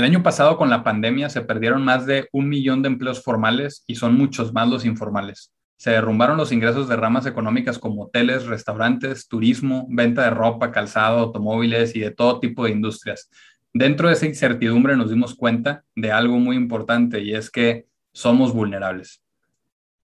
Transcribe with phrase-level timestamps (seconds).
[0.00, 3.84] El año pasado con la pandemia se perdieron más de un millón de empleos formales
[3.86, 5.52] y son muchos más los informales.
[5.76, 11.18] Se derrumbaron los ingresos de ramas económicas como hoteles, restaurantes, turismo, venta de ropa, calzado,
[11.18, 13.28] automóviles y de todo tipo de industrias.
[13.74, 18.54] Dentro de esa incertidumbre nos dimos cuenta de algo muy importante y es que somos
[18.54, 19.19] vulnerables.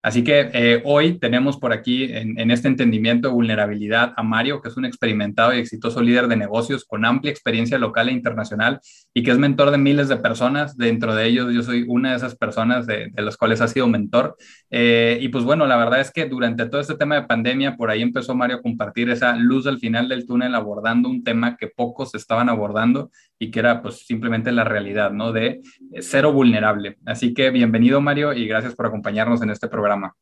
[0.04, 4.68] Así que eh, hoy tenemos por aquí en, este entendimiento de vulnerabilidad a Mario, que
[4.68, 8.80] es un experimentado y exitoso líder de negocios con amplia experiencia local e internacional
[9.14, 10.76] y que es mentor de miles de personas.
[10.76, 14.36] Dentro de ellos yo soy una de esas personas de, las cuales ha sido mentor.
[14.70, 17.88] Eh, y pues bueno, la verdad es que durante todo este tema de pandemia, por
[17.88, 21.68] ahí empezó Mario a compartir esa luz al final del túnel abordando un tema que
[21.68, 25.32] pocos estaban abordando y que era pues simplemente la realidad, ¿no?
[25.32, 25.60] De
[25.92, 26.98] eh, cero vulnerable.
[27.06, 30.16] Así que bienvenido Mario y gracias por acompañarnos en este programa.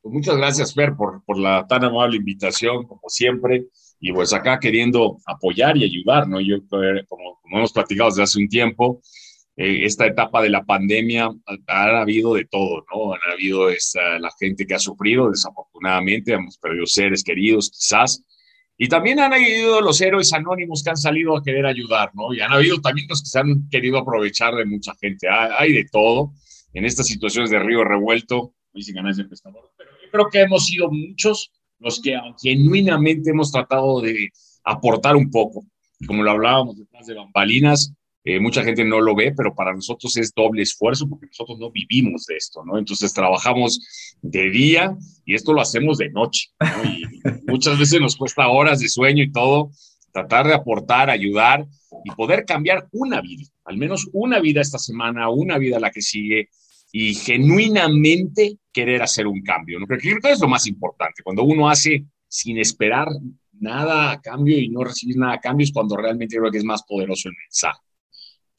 [0.00, 3.66] Pues muchas gracias, Fer, por, por la tan amable invitación, como siempre.
[4.00, 6.40] Y pues acá queriendo apoyar y ayudar, ¿no?
[6.40, 9.00] Yo, eh, como, como hemos platicado desde hace un tiempo,
[9.56, 11.30] eh, esta etapa de la pandemia
[11.66, 13.12] ha, habido de todo, ¿no?
[13.14, 18.24] Ha habido esa, la gente que ha sufrido, desafortunadamente, hemos perdido seres queridos, quizás.
[18.80, 22.32] Y también han habido los héroes anónimos que han salido a querer ayudar, ¿no?
[22.32, 25.26] Y han habido también los que se han querido aprovechar de mucha gente.
[25.28, 26.32] Hay, de todo
[26.72, 30.66] en estas situaciones de río revuelto dicen ganas de pescador, pero yo creo que hemos
[30.66, 34.30] sido muchos los que genuinamente hemos tratado de
[34.62, 35.64] aportar un poco.
[36.06, 37.92] Como lo hablábamos detrás de bambalinas,
[38.28, 41.70] eh, mucha gente no lo ve, pero para nosotros es doble esfuerzo porque nosotros no
[41.70, 42.76] vivimos de esto, ¿no?
[42.76, 43.80] Entonces trabajamos
[44.20, 46.84] de día y esto lo hacemos de noche, ¿no?
[46.84, 47.04] Y
[47.46, 49.70] muchas veces nos cuesta horas de sueño y todo,
[50.12, 51.66] tratar de aportar, ayudar
[52.04, 56.02] y poder cambiar una vida, al menos una vida esta semana, una vida la que
[56.02, 56.50] sigue,
[56.92, 59.80] y genuinamente querer hacer un cambio.
[59.80, 59.86] ¿no?
[59.86, 61.22] Creo que es lo más importante.
[61.22, 63.08] Cuando uno hace sin esperar
[63.58, 66.64] nada a cambio y no recibir nada a cambio es cuando realmente creo que es
[66.64, 67.87] más poderoso el mensaje.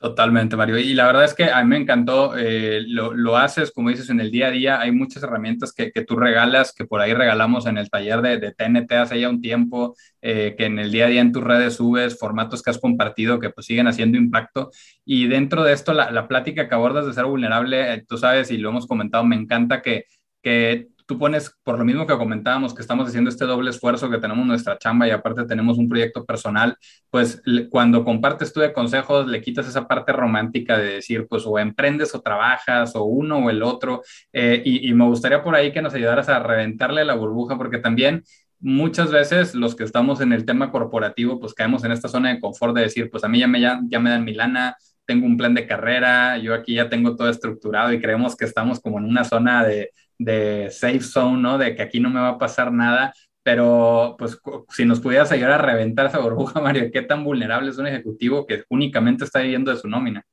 [0.01, 0.77] Totalmente, Mario.
[0.77, 4.09] Y la verdad es que a mí me encantó, eh, lo, lo, haces, como dices,
[4.09, 4.79] en el día a día.
[4.79, 8.37] Hay muchas herramientas que, que tú regalas, que por ahí regalamos en el taller de,
[8.37, 11.43] de TNT hace ya un tiempo, eh, que en el día a día en tus
[11.43, 14.71] redes subes, formatos que has compartido que pues siguen haciendo impacto.
[15.03, 18.51] Y dentro de esto, la, la plática que abordas de ser vulnerable, eh, tú sabes,
[18.51, 20.05] y lo hemos comentado, me encanta que,
[20.41, 24.19] que tú pones, por lo mismo que comentábamos, que estamos haciendo este doble esfuerzo, que
[24.19, 26.77] tenemos nuestra chamba y aparte tenemos un proyecto personal,
[27.09, 31.57] pues cuando compartes tú de consejos, le quitas esa parte romántica de decir, pues o
[31.57, 34.03] emprendes o trabajas, o uno o el otro.
[34.31, 38.23] Eh, y, me gustaría por ahí que nos ayudaras a reventarle la burbuja, porque también
[38.59, 42.39] muchas veces los que estamos en el tema corporativo, pues caemos en esta zona de
[42.39, 45.25] confort de decir, pues a mí ya me, ya, ya me dan mi lana, tengo
[45.25, 48.99] un plan de carrera, yo aquí ya tengo todo estructurado y creemos que estamos como
[48.99, 51.57] en una zona de, de safe zone, ¿no?
[51.57, 54.37] De que aquí no me va a pasar nada, pero pues
[54.69, 58.45] si nos pudieras ayudar a reventar esa burbuja, Mario, ¿qué tan vulnerable es un ejecutivo
[58.45, 60.23] que únicamente está viviendo de su nómina?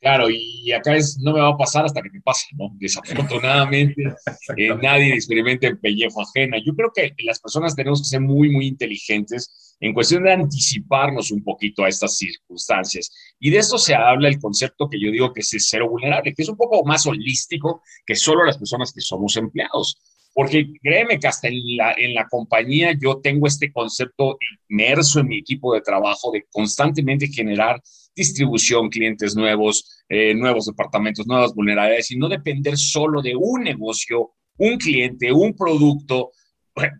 [0.00, 2.70] Claro, y acá es, no me va a pasar hasta que me pase, ¿no?
[2.74, 4.02] Desafortunadamente,
[4.56, 6.58] eh, nadie experimenta en pellejo ajena.
[6.64, 11.32] Yo creo que las personas tenemos que ser muy, muy inteligentes en cuestión de anticiparnos
[11.32, 13.10] un poquito a estas circunstancias.
[13.40, 16.42] Y de eso se habla el concepto que yo digo que es cero vulnerable, que
[16.42, 19.98] es un poco más holístico que solo las personas que somos empleados.
[20.34, 24.38] Porque créeme que hasta en la, en la compañía yo tengo este concepto
[24.68, 27.82] inmerso en mi equipo de trabajo de constantemente generar
[28.14, 34.30] distribución, clientes nuevos, eh, nuevos departamentos, nuevas vulnerabilidades y no depender solo de un negocio,
[34.58, 36.30] un cliente, un producto,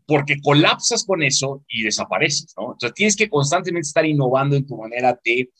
[0.06, 2.72] porque colapsas con eso y desapareces, ¿no?
[2.72, 5.50] Entonces tienes que constantemente estar innovando en tu manera de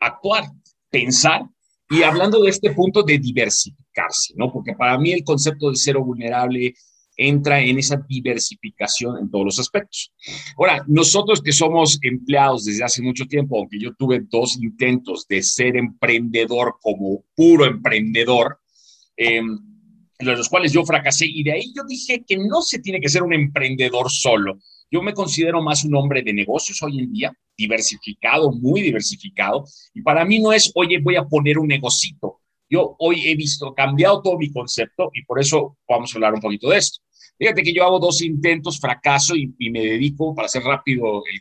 [0.00, 0.44] actuar,
[0.90, 1.42] pensar
[1.90, 4.52] y hablando de este punto de diversificarse, ¿no?
[4.52, 6.74] Porque para mí el concepto de cero vulnerable
[7.16, 10.12] entra en esa diversificación en todos los aspectos.
[10.56, 15.42] Ahora, nosotros que somos empleados desde hace mucho tiempo, aunque yo tuve dos intentos de
[15.42, 18.60] ser emprendedor como puro emprendedor,
[19.16, 19.42] eh,
[20.18, 23.08] en los cuales yo fracasé y de ahí yo dije que no se tiene que
[23.08, 24.58] ser un emprendedor solo.
[24.90, 30.02] Yo me considero más un hombre de negocios hoy en día, diversificado, muy diversificado, y
[30.02, 32.40] para mí no es, oye, voy a poner un negocito.
[32.70, 36.40] Yo hoy he visto, cambiado todo mi concepto y por eso vamos a hablar un
[36.40, 37.02] poquito de esto.
[37.38, 41.40] Fíjate que yo hago dos intentos, fracaso y, me dedico, para hacer rápido el,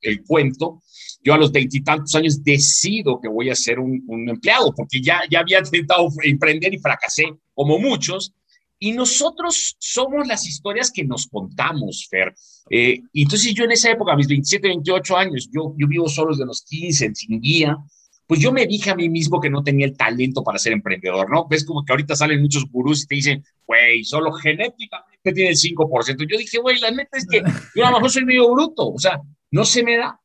[0.00, 0.82] el cuento,
[1.24, 5.22] yo a los veintitantos años decido que voy a ser un, un, empleado, porque ya,
[5.30, 8.34] ya había intentado emprender y fracasé, como muchos,
[8.78, 12.34] y nosotros somos las historias que nos contamos, Fer.
[12.68, 16.32] Eh, entonces yo en esa época, a mis 27, 28 años, yo, yo vivo solo
[16.32, 17.78] desde los 15, sin guía,
[18.26, 21.30] pues yo me dije a mí mismo que no tenía el talento para ser emprendedor,
[21.30, 21.46] ¿no?
[21.48, 25.56] Ves como que ahorita salen muchos gurús y te dicen, güey, solo genéticamente tiene el
[25.56, 26.26] 5%.
[26.30, 27.42] Yo dije, güey, la neta es que
[27.74, 29.20] yo a lo mejor soy medio bruto, o sea,
[29.50, 30.20] no se me da.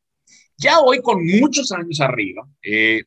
[0.60, 3.02] Ya hoy con muchos años arriba, eh,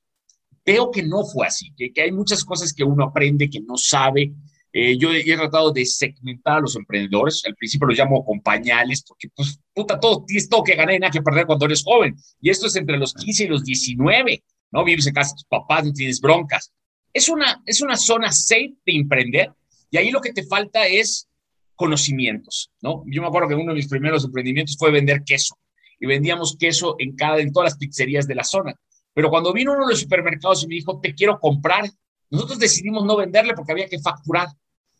[0.66, 4.34] veo que no fue así, que, hay muchas cosas que uno aprende que no sabe.
[4.72, 7.44] Eh, yo he, tratado de segmentar a los emprendedores.
[7.46, 11.12] Al principio los llamo compañales, porque, pues, puta, todo, tienes todo que ganar y nada
[11.12, 12.16] que perder cuando eres joven.
[12.42, 14.84] Y esto es entre los 15 y los 19, ¿no?
[14.84, 16.74] Vives en casa tus papás, no tienes broncas.
[17.14, 19.52] Es una, es una zona safe de emprender
[19.92, 21.28] y ahí lo que te falta es
[21.76, 23.04] conocimientos, ¿no?
[23.06, 25.56] Yo me acuerdo que uno de mis primeros emprendimientos fue vender queso
[26.04, 28.76] y vendíamos queso en, cada, en todas las pizzerías de la zona.
[29.14, 31.90] Pero cuando vino uno de los supermercados y me dijo, te quiero comprar,
[32.30, 34.50] nosotros decidimos no venderle porque había que facturar.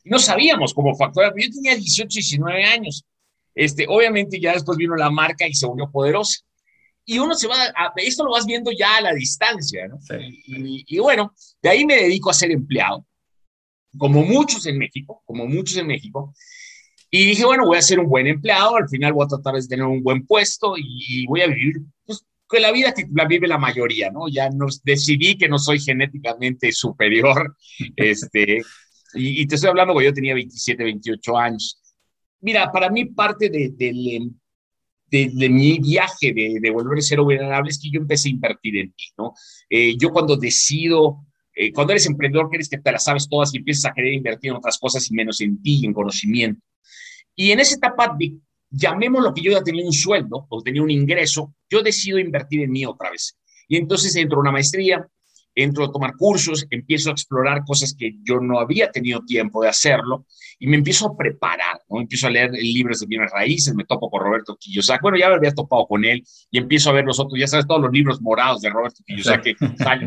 [0.02, 1.34] Y no sabíamos cómo facturar.
[1.36, 3.04] Yo tenía 18, 19 años.
[3.54, 6.40] Este, obviamente ya después vino la marca y se volvió poderosa.
[7.04, 10.00] Y uno se va, a, esto lo vas viendo ya a la distancia, ¿no?
[10.48, 13.06] Y, y, bueno, de ahí me dedico a ser empleado,
[13.98, 16.34] como muchos en México, como muchos en México.
[17.16, 19.68] Y dije, bueno, voy a ser un buen empleado, al final voy a tratar de
[19.68, 21.76] tener un buen puesto y, voy a vivir
[22.08, 24.28] pues, con la vida que la vive la mayoría, ¿no?
[24.28, 27.56] Ya nos decidí que no soy genéticamente superior,
[27.98, 28.64] este,
[29.14, 31.80] y, te estoy hablando cuando yo tenía 27, 28 años.
[32.42, 34.32] Mira, para mí parte de, de,
[35.12, 38.88] de, mi viaje de, volver a ser vulnerable es que yo empecé a invertir en
[38.88, 39.36] mí, ¿no?
[39.70, 43.58] Eh, yo cuando decido eh, cuando eres emprendedor, quieres que te las sabes todas y
[43.58, 46.62] empiezas a querer invertir en otras cosas y menos en ti, en conocimiento.
[47.36, 48.18] Y en esa etapa,
[48.70, 52.62] llamemos lo que yo ya tenía un sueldo o tenía un ingreso, yo decido invertir
[52.62, 53.38] en mí otra vez.
[53.68, 55.08] Y entonces entro a una maestría,
[55.56, 59.70] entro a tomar cursos, empiezo a explorar cosas que yo no había tenido tiempo de
[59.70, 60.26] hacerlo
[60.60, 62.02] y me empiezo a preparar, ¿no?
[62.02, 65.36] Empiezo a leer libros de bienes raíces, me topo con Roberto Kiyosaki, bueno, ya me
[65.36, 68.22] había topado con él y empiezo a ver los otros, ya sabes, todos los libros
[68.22, 69.56] morados de Roberto Kiyosaki,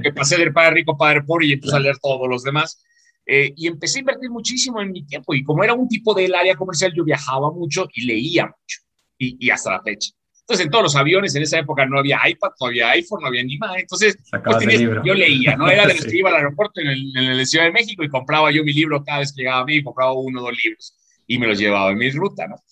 [0.03, 2.83] que pasé del padre rico, padre pobre y empiezo a leer todos los demás.
[3.29, 5.35] Eh, y empecé a invertir muchísimo en mi tiempo.
[5.35, 8.81] Y como era un tipo del área comercial, yo viajaba mucho y leía mucho.
[9.19, 10.13] Y, y, hasta la fecha.
[10.47, 13.27] Entonces, en todos los aviones, en esa época no había iPad, no había iPhone, no
[13.27, 13.79] había ni más.
[13.79, 15.69] Entonces, pues, yo leía, ¿no?
[15.69, 18.09] Era de los que iba al aeropuerto en, el, en, la Ciudad de México y
[18.09, 20.97] compraba yo mi libro cada vez que llegaba a mí, compraba uno o dos libros
[21.27, 22.63] y me los llevaba en mi ruta, ¿no?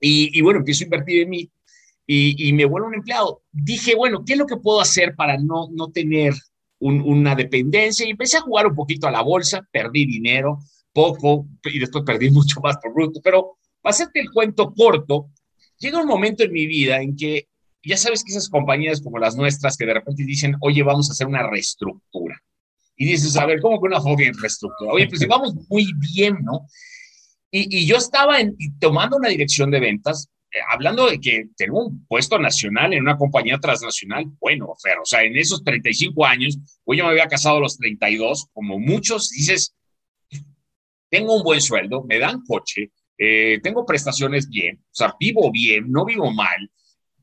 [0.00, 1.48] Y, y bueno, empiezo a invertir en mí
[2.08, 3.44] y, y, me vuelvo un empleado.
[3.52, 6.34] Dije, bueno, ¿qué es lo que puedo hacer para no, no tener
[6.80, 10.58] una dependencia y empecé a jugar un poquito a la bolsa, perdí dinero,
[10.92, 15.28] poco, y después perdí mucho más por bruto, pero para hacerte el cuento corto,
[15.80, 17.48] llega un momento en mi vida en que
[17.82, 21.12] ya sabes que esas compañías como las nuestras que de repente dicen, oye, vamos a
[21.12, 22.40] hacer una reestructura.
[22.94, 24.92] Y dices, a ver, ¿cómo que una joven reestructura?
[24.92, 26.66] Oye, pues vamos muy bien, ¿no?
[27.50, 31.86] Y, y yo estaba en, tomando una dirección de ventas eh, hablando de que tengo
[31.86, 36.58] un puesto nacional en una compañía transnacional, bueno, Fer, o sea, en esos 35 años,
[36.84, 39.76] pues yo me había casado a los 32, como muchos, dices,
[41.08, 42.90] tengo un buen sueldo, me dan coche,
[43.22, 46.70] eh, tengo prestaciones bien, o sea, vivo bien, no vivo mal,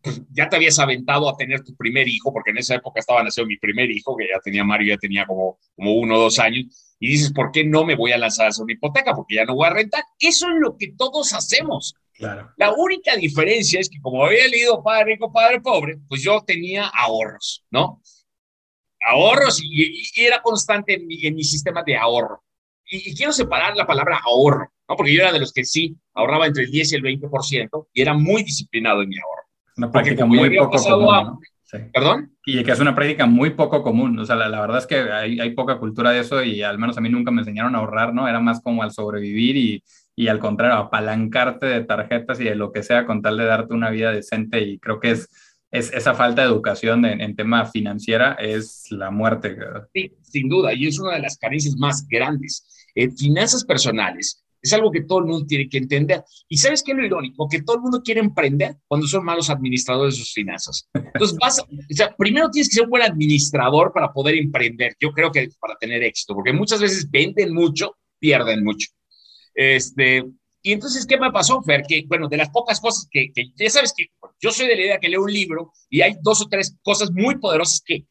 [0.02, 3.24] pues ya te habías aventado a tener tu primer hijo, porque en esa época estaba
[3.24, 6.40] naciendo mi primer hijo, que ya tenía Mario, ya tenía como, como uno o dos
[6.40, 9.14] años, y dices, ¿por qué no me voy a lanzar a hacer una hipoteca?
[9.14, 10.04] Porque ya no voy a rentar.
[10.20, 11.96] Eso es lo que todos hacemos.
[12.20, 16.88] La única diferencia es que como había leído Padre Rico, Padre Pobre, pues yo tenía
[16.88, 18.02] ahorros, ¿no?
[19.06, 22.44] Ahorros y, era constante en mi, sistema de ahorro.
[22.90, 24.96] Y, quiero separar la palabra ahorro, ¿no?
[24.96, 28.02] Porque yo era de los que sí ahorraba entre el 10 y el 20% y
[28.02, 29.44] era muy disciplinado en mi ahorro.
[29.78, 31.40] Una práctica muy poco común,
[31.94, 32.32] ¿Perdón?
[32.46, 34.18] Y que es una práctica muy poco común.
[34.20, 36.98] O sea, la, verdad es que hay, hay, poca cultura de eso y al menos
[36.98, 38.28] a mí nunca me enseñaron a ahorrar, ¿no?
[38.28, 39.84] Era más como al sobrevivir y,
[40.16, 43.74] y al contrario, apalancarte de tarjetas y de lo que sea con tal de darte
[43.74, 44.62] una vida decente.
[44.62, 45.30] Y creo que es,
[45.70, 49.58] es esa falta de educación en, tema financiera es la muerte.
[49.94, 52.66] Sí, sin duda, y es una de las carencias más grandes.
[52.96, 56.24] En finanzas personales es algo que todo el mundo tiene que entender.
[56.48, 57.48] ¿Y sabes qué es lo irónico?
[57.48, 60.90] Que todo el mundo quiere emprender cuando son malos administradores de sus finanzas.
[60.94, 64.96] Entonces, vas, o sea, primero tienes que ser un buen administrador para poder emprender.
[65.00, 68.90] Yo creo que para tener éxito, porque muchas veces venden mucho, pierden mucho.
[69.54, 70.24] Este,
[70.62, 71.84] y entonces, ¿qué me pasó, Fer?
[71.88, 74.08] Que, bueno, de las pocas cosas que, ya sabes que
[74.40, 77.10] yo soy de la idea que leo un libro y hay dos o tres cosas
[77.12, 78.06] muy poderosas que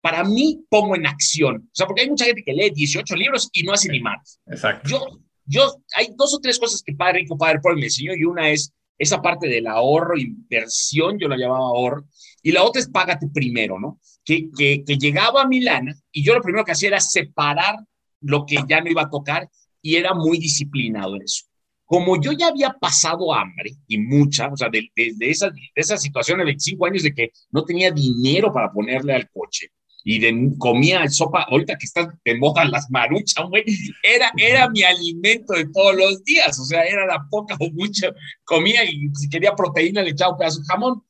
[0.00, 1.56] para mí pongo en acción.
[1.56, 4.40] O sea, porque hay mucha gente que lee 18 libros y no hace ni más.
[4.46, 4.88] Exacto.
[4.88, 5.06] Yo,
[5.48, 8.50] yo, hay dos o tres cosas que Padre Rico, Padre Pobre me enseñó y una
[8.50, 12.04] es esa parte del ahorro, inversión, yo la llamaba ahorro,
[12.42, 14.00] y la otra es págate primero, ¿no?
[14.24, 17.76] Que, que, llegaba a Milana y yo lo primero que hacía era separar
[18.20, 19.48] lo que ya no iba a tocar
[19.80, 21.44] y era muy disciplinado en eso.
[21.84, 25.70] Como yo ya había pasado hambre y mucha, o sea, de, de, de, esa, de
[25.74, 29.70] esa situación de 25 años de que no tenía dinero para ponerle al coche
[30.10, 33.62] y de, comía sopa, ahorita que están de moda las maruchas, güey,
[34.02, 38.10] era, era mi alimento de todos los días, o sea, era la poca o mucha,
[38.42, 41.02] comía y si quería proteína le echaba un pedazo de jamón.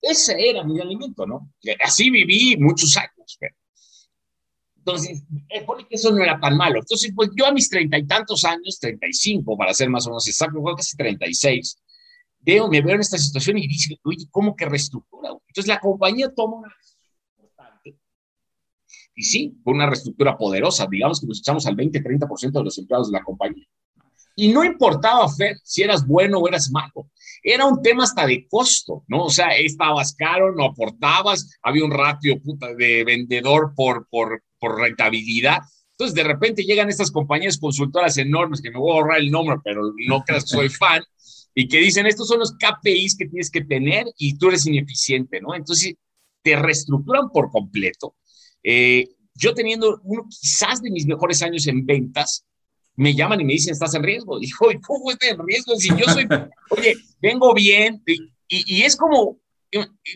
[0.00, 1.52] Ese era mi alimento, ¿no?
[1.84, 3.38] Así viví muchos años.
[4.78, 6.80] Entonces, eh, que eso no era tan malo.
[6.80, 10.04] Entonces, pues yo a mis treinta y tantos años, treinta y cinco, para ser más
[10.08, 11.78] o menos exacto, casi treinta y seis,
[12.40, 15.28] veo, me veo en esta situación y digo, oye, ¿cómo que reestructura?
[15.46, 16.74] Entonces la compañía toma una.
[19.14, 20.86] Y sí, fue una reestructura poderosa.
[20.90, 23.66] Digamos que nos echamos al 20-30% de los empleados de la compañía.
[24.34, 27.10] Y no importaba, Fer, si eras bueno o eras malo.
[27.42, 29.24] Era un tema hasta de costo, ¿no?
[29.24, 34.80] O sea, estabas caro, no aportabas, había un ratio puta, de vendedor por, por, por
[34.80, 35.58] rentabilidad.
[35.90, 39.56] Entonces, de repente llegan estas compañías consultoras enormes, que me voy a ahorrar el nombre,
[39.62, 41.02] pero no creas que soy fan,
[41.54, 45.40] y que dicen, estos son los KPIs que tienes que tener y tú eres ineficiente,
[45.40, 45.54] ¿no?
[45.54, 45.94] Entonces,
[46.42, 48.16] te reestructuran por completo.
[48.62, 52.44] Eh, yo teniendo uno quizás de mis mejores años en ventas,
[52.96, 54.38] me llaman y me dicen, estás en riesgo.
[54.38, 55.76] Dijo, ¿cómo estás en riesgo?
[55.76, 56.26] Si yo soy,
[56.70, 58.02] oye, vengo bien.
[58.06, 59.38] Y, y, es como,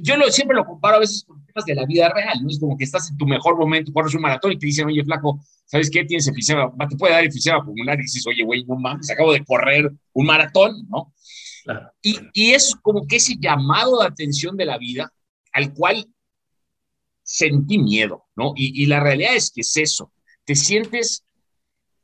[0.02, 2.48] yo lo, siempre lo comparo a veces con temas de la vida real, ¿no?
[2.50, 5.02] Es como que estás en tu mejor momento, corres un maratón y te dicen, oye,
[5.04, 6.04] flaco, ¿sabes qué?
[6.04, 9.44] Tienes efisema, te puede dar efisema pulmonar y dices, oye, güey, no mames, acabo de
[9.44, 11.12] correr un maratón, ¿no?
[12.02, 15.12] Y, y es como que ese llamado de atención de la vida
[15.52, 16.06] al cual
[17.26, 18.52] sentí miedo, ¿no?
[18.56, 20.12] Y, y la realidad es que es eso,
[20.44, 21.26] te sientes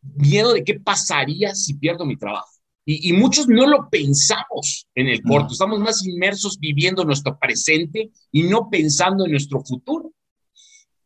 [0.03, 2.53] miedo de qué pasaría si pierdo mi trabajo.
[2.85, 8.43] Y, muchos no lo pensamos en el corto, estamos más inmersos viviendo nuestro presente y
[8.43, 10.13] no pensando en nuestro futuro.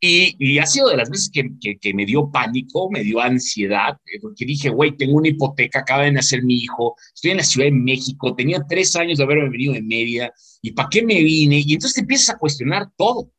[0.00, 4.20] Y, ha sido de las veces que, que, me dio pánico, me dio ansiedad, eh,
[4.22, 7.66] porque dije, güey, tengo una hipoteca, acaba de nacer mi hijo, estoy en la Ciudad
[7.66, 10.32] de México, tenía tres años de haberme venido de media,
[10.62, 11.58] ¿y para qué me vine?
[11.58, 13.30] Y entonces te empiezas a cuestionar todo.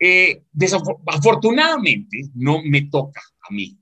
[0.00, 3.80] Eh, desafortunadamente, no me toca a mí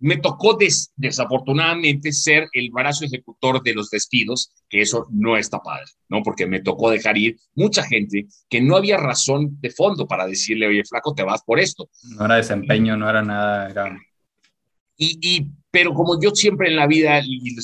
[0.00, 0.56] me tocó
[0.96, 6.22] desafortunadamente ser el brazo ejecutor de los despidos, que eso no está padre, ¿no?
[6.22, 10.68] Porque me tocó dejar ir mucha gente que no había razón de fondo para decirle,
[10.68, 11.88] oye, flaco, te vas por esto.
[12.16, 13.68] No era desempeño, no era nada.
[13.70, 13.98] Era...
[14.96, 17.56] Y, y, pero como yo siempre en la vida, y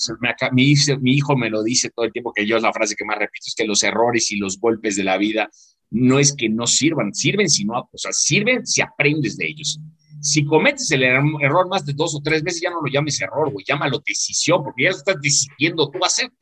[0.53, 3.05] mi, mi hijo me lo dice todo el tiempo, que yo es la frase que
[3.05, 5.49] más repito, es que los errores y los golpes de la vida
[5.95, 9.79] no es que no sirvan, sirven si no, o sea, sirven si aprendes de ellos.
[10.21, 13.53] Si cometes el error más de dos o tres veces, ya no lo llames error,
[13.53, 16.33] güey, llámalo decisión, porque ya estás decidiendo tú hacer.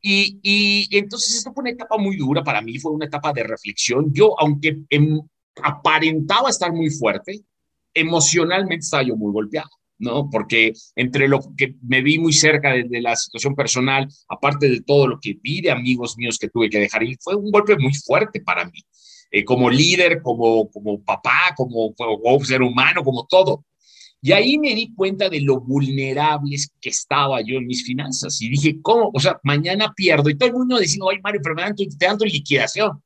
[0.00, 3.42] Y, y, entonces esto fue una etapa muy dura para mí, fue una etapa de
[3.42, 4.10] reflexión.
[4.14, 5.20] Yo, aunque em,
[5.62, 7.44] aparentaba estar muy fuerte,
[7.92, 10.28] emocionalmente estaba yo muy golpeado, ¿no?
[10.30, 14.80] Porque entre lo que me vi muy cerca de, de, la situación personal, aparte de
[14.82, 17.76] todo lo que vi de amigos míos que tuve que dejar ir, fue un golpe
[17.76, 18.80] muy fuerte para mí.
[19.36, 23.64] Eh, como líder, como, como papá, como, como, ser humano, como todo.
[24.22, 28.40] Y ahí me di cuenta de lo vulnerables que estaba yo en mis finanzas.
[28.40, 29.10] Y dije, ¿cómo?
[29.12, 30.30] O sea, mañana pierdo.
[30.30, 33.02] Y todo el mundo diciendo, ay, Mario, pero me dan te dan tu liquidación.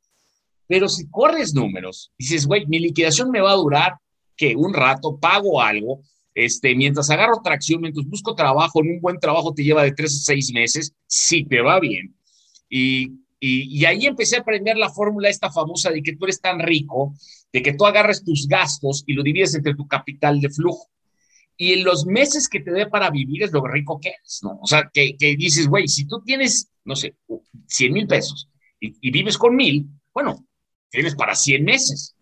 [0.66, 3.95] Pero si corres números, dices, güey, mi liquidación me va a durar,
[4.37, 6.02] que Un rato, pago algo,
[6.45, 10.14] este, mientras agarro tracción, mientras busco trabajo, en un buen trabajo te lleva de tres
[10.14, 12.14] a seis meses, si te va bien.
[12.68, 16.59] Y y, ahí empecé a aprender la fórmula esta famosa de que tú eres tan
[16.59, 17.14] rico,
[17.52, 20.88] de que tú agarres tus gastos y lo divides entre tu capital de flujo.
[21.57, 24.59] Y en los meses que te dé para vivir es lo rico que eres, ¿no?
[24.61, 27.16] O sea, que, que dices, güey, si tú tienes, no sé,
[27.66, 28.49] 100 mil pesos
[28.80, 30.47] y, vives con mil, bueno,
[30.90, 32.14] tienes para 100 meses.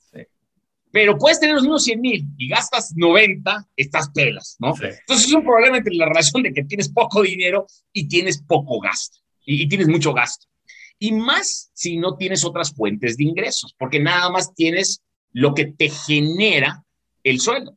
[0.96, 4.68] Pero puedes tener los mismos 100 mil y gastas 90, estás pelas, ¿no?
[4.68, 8.80] Entonces es un problema entre la relación de que tienes poco dinero y tienes poco
[8.80, 10.46] gasto, y tienes mucho gasto
[10.98, 15.66] y más si no tienes otras fuentes de ingresos, porque nada más tienes lo que
[15.66, 16.82] te genera
[17.22, 17.76] el sueldo.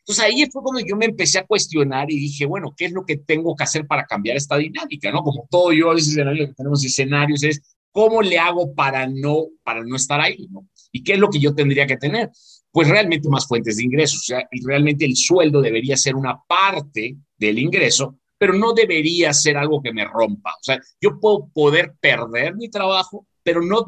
[0.00, 3.04] Entonces ahí fue cuando yo me empecé a cuestionar y dije, bueno, ¿qué es lo
[3.04, 5.12] que tengo que hacer para cambiar esta dinámica?
[5.12, 5.22] ¿no?
[5.22, 6.16] Como todo yo a veces
[6.56, 7.62] tenemos escenarios es,
[7.92, 10.48] ¿cómo le hago para no, para no estar ahí?
[10.50, 10.66] ¿no?
[10.92, 12.30] ¿Y qué es lo que yo tendría que tener?
[12.72, 14.20] Pues realmente más fuentes de ingresos.
[14.20, 19.34] O sea, y realmente el sueldo debería ser una parte del ingreso pero no debería
[19.34, 20.52] ser algo que me rompa.
[20.52, 23.86] O sea, yo puedo poder perder mi trabajo, pero no,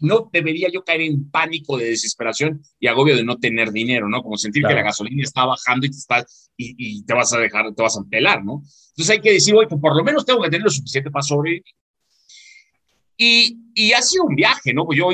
[0.00, 4.20] no debería yo caer en pánico de desesperación y agobio de no tener dinero, ¿no?
[4.20, 7.72] Como sentir que la gasolina está bajando y te, está, y, te vas a dejar,
[7.72, 8.64] te vas a pelar, ¿no?
[8.88, 11.22] Entonces hay que decir, oye, pues por lo menos tengo que tener lo suficiente para
[11.22, 11.62] sobrevivir.
[13.16, 14.84] Y, y, ha sido un viaje, ¿no?
[14.86, 15.08] Pues yo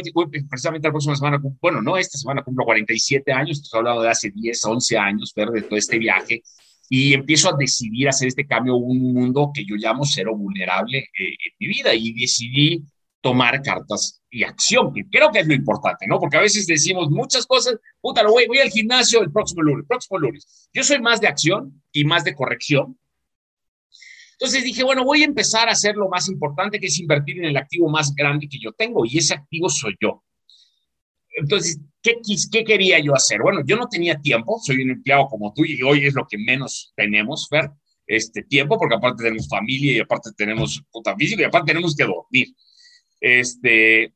[0.49, 4.31] precisamente la próxima semana, bueno, no, esta semana cumplo 47 años, estoy hablando de hace
[4.31, 6.43] 10, 11 años, ver de todo este viaje,
[6.89, 10.99] y empiezo a decidir hacer este cambio a un mundo que yo llamo cero vulnerable
[10.99, 12.83] eh, en mi vida y decidí
[13.21, 16.19] tomar cartas y acción, que creo que es lo importante, ¿no?
[16.19, 19.87] Porque a veces decimos muchas cosas, puta, lo voy, voy al gimnasio el próximo lunes,
[19.87, 20.69] próximo lunes.
[20.73, 22.99] Yo soy más de acción y más de corrección.
[24.41, 27.47] Entonces dije, bueno, voy a empezar a hacer lo más importante, que es invertir en
[27.47, 30.23] el activo más grande que yo tengo, y ese activo soy yo.
[31.37, 32.21] entonces, ¿qué,
[32.53, 33.43] ¿qué quería yo hacer?
[33.43, 36.39] Bueno, yo no tenía tiempo, soy un empleado como tú y hoy es lo que
[36.39, 37.71] menos tenemos, Fer,
[38.07, 42.05] este tiempo, porque aparte tenemos familia y aparte tenemos puta física y aparte tenemos que
[42.05, 42.49] dormir.
[43.21, 44.15] Este,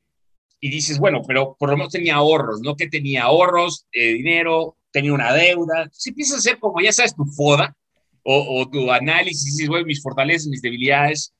[0.60, 2.76] y dices, bueno, pero por lo menos tenía ahorros, ¿no?
[2.76, 5.88] Que tenía ahorros, eh, dinero, tenía una deuda.
[5.92, 7.76] Si empiezas a hacer como, ya sabes, tu foda
[8.24, 11.34] o, tu análisis, dices, bueno, mis fortalezas, mis debilidades,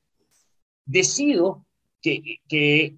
[0.84, 1.64] decido
[2.00, 2.96] que, que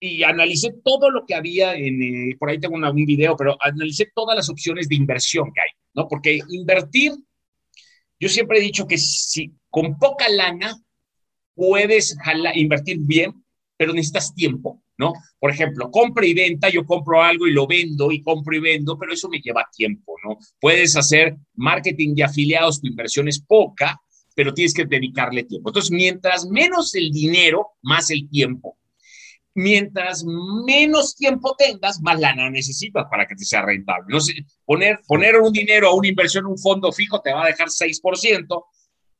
[0.00, 4.10] y analicé todo lo que había en, eh, por ahí tengo un video, pero analicé
[4.14, 6.06] todas las opciones de inversión que hay, ¿no?
[6.06, 7.12] Porque invertir,
[8.20, 10.76] yo siempre he dicho que si con poca lana
[11.54, 12.16] puedes
[12.54, 13.44] invertir bien,
[13.76, 15.12] pero necesitas tiempo, ¿no?
[15.38, 18.98] Por ejemplo, compra y venta, yo compro algo y lo vendo y compro y vendo,
[18.98, 20.38] pero eso me lleva tiempo, ¿no?
[20.60, 24.00] Puedes hacer marketing de afiliados, tu inversión es poca,
[24.34, 25.70] pero tienes que dedicarle tiempo.
[25.70, 28.78] Entonces, mientras menos el dinero, más el tiempo
[29.58, 34.06] mientras menos tiempo tengas, más lana necesitas para que te sea rentable.
[34.08, 37.42] No sé, poner, poner un dinero a una inversión en un fondo fijo te va
[37.42, 38.64] a dejar 6%.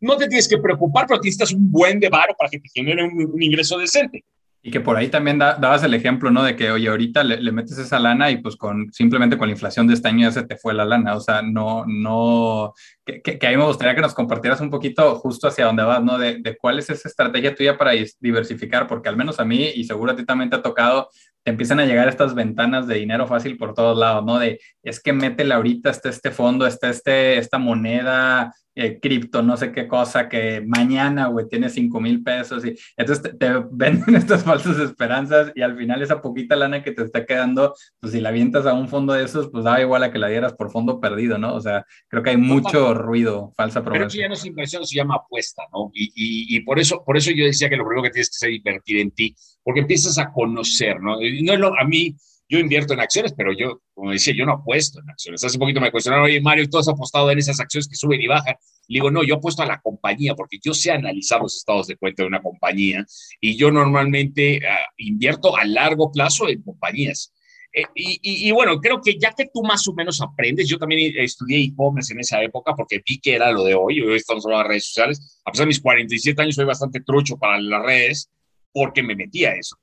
[0.00, 3.42] No te tienes que preocupar, pero necesitas un buen de para que te genere un
[3.42, 4.24] ingreso decente.
[4.60, 6.42] Y que por ahí también dabas el ejemplo, ¿no?
[6.42, 9.86] De que, oye, ahorita le, metes esa lana y pues con simplemente con la inflación
[9.86, 11.14] de este año ya se te fue la lana.
[11.14, 12.74] O sea, no, no,
[13.04, 16.02] que, que, a mí me gustaría que nos compartieras un poquito justo hacia dónde vas,
[16.02, 16.18] ¿no?
[16.18, 19.84] De, de, cuál es esa estrategia tuya para diversificar, porque al menos a mí y
[19.84, 21.08] seguro a ti también te ha tocado,
[21.44, 24.38] te empiezan a llegar estas ventanas de dinero fácil por todos lados, ¿no?
[24.38, 29.56] De, es que métele ahorita, está este fondo, está este, esta moneda, eh, cripto, no
[29.56, 32.64] sé qué cosa, que mañana, güey, tiene 5 mil pesos.
[32.64, 37.02] Y entonces te, venden estas falsas esperanzas y al final esa poquita lana que te
[37.02, 40.12] está quedando, pues si la avientas a un fondo de esos, pues da igual a
[40.12, 41.56] que la dieras por fondo perdido, ¿no?
[41.56, 43.98] O sea, creo que hay mucho ruido, falsa promesa.
[43.98, 45.90] Pero eso ya no es inversión, se llama apuesta, ¿no?
[45.92, 48.36] Y, y, y, por, eso, por eso yo decía que lo primero que tienes que
[48.36, 51.20] hacer es invertir en ti, porque empiezas a conocer, ¿no?
[51.20, 52.14] Y no es lo, a mí,
[52.48, 55.44] yo invierto en acciones, pero yo, como decía, yo no apuesto en acciones.
[55.44, 58.26] Hace poquito me cuestionaron, oye, Mario, ¿tú has apostado en esas acciones que suben y
[58.26, 58.56] bajan?
[58.88, 61.96] Le digo, no, yo apuesto a la compañía, porque yo sé analizar los estados de
[61.96, 63.04] cuenta de una compañía
[63.40, 67.34] y yo normalmente ah, invierto a largo plazo en compañías.
[67.70, 71.12] Eh, y, y, bueno, creo que ya que tú más o menos aprendes, yo también
[71.18, 74.62] estudié e-commerce en esa época porque vi que era lo de hoy, hoy estamos hablando
[74.62, 78.30] de redes sociales, a pesar de mis 47 años soy bastante trucho para las redes
[78.72, 79.76] porque me metí a eso.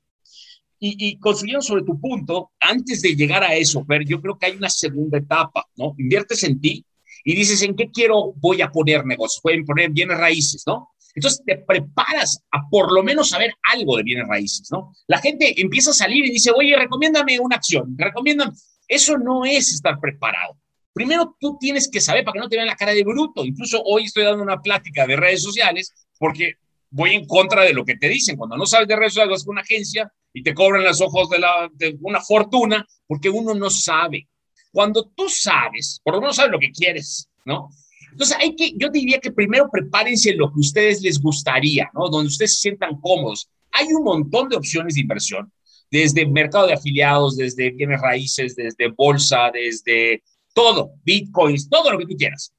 [0.78, 4.46] Y, y construyendo sobre tu punto, antes de llegar a eso, Fer, yo creo que
[4.46, 5.94] hay una segunda etapa, ¿no?
[5.98, 6.84] Inviertes en ti
[7.24, 9.40] y dices, ¿en qué quiero, voy a poner negocios?
[9.42, 10.90] Pueden poner bienes raíces, ¿no?
[11.16, 14.92] Entonces te preparas a por lo menos saber algo de bienes raíces, ¿no?
[15.06, 18.52] La gente empieza a salir y dice, oye, recomiéndame una acción, recomiéndame.
[18.86, 20.58] Eso no es estar preparado.
[20.92, 23.44] Primero tú tienes que saber para que no te vean la cara de bruto.
[23.44, 26.54] Incluso hoy estoy dando una plática de redes sociales porque
[26.96, 28.36] voy en contra de lo que te dicen.
[28.36, 31.28] Cuando no sabes de redes sociales, vas con una agencia y te cobran los ojos
[31.28, 34.28] de, la, de una fortuna porque uno no sabe.
[34.72, 37.68] Cuando tú sabes, por lo menos sabes lo que quieres, ¿no?
[38.10, 42.08] Entonces hay que, yo diría que primero prepárense lo que ustedes les gustaría, ¿no?
[42.08, 43.48] Donde ustedes se sientan cómodos.
[43.72, 45.52] Hay un montón de opciones de inversión,
[45.90, 50.22] desde mercado de afiliados, desde bienes raíces, desde bolsa, desde
[50.54, 52.55] todo, bitcoins, todo lo que tú quieras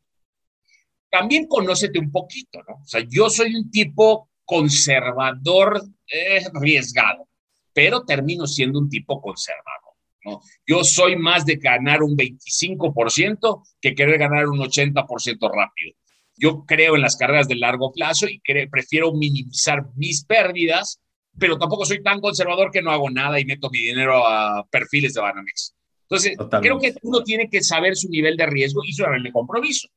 [1.09, 2.75] también conócete un poquito, ¿no?
[2.75, 7.27] O sea, yo soy un tipo conservador eh, arriesgado,
[7.73, 9.93] pero termino siendo un tipo conservador,
[10.25, 10.41] ¿no?
[10.65, 15.95] Yo soy más de ganar un 25% que querer ganar un 80% rápido.
[16.35, 18.39] Yo creo en las carreras de largo plazo y
[18.69, 21.01] prefiero minimizar mis pérdidas,
[21.37, 25.13] pero tampoco soy tan conservador que no hago nada y meto mi dinero a perfiles
[25.13, 25.75] de Banamex.
[26.03, 29.31] Entonces, creo que uno tiene que saber su nivel de riesgo y su nivel de
[29.31, 29.89] compromiso.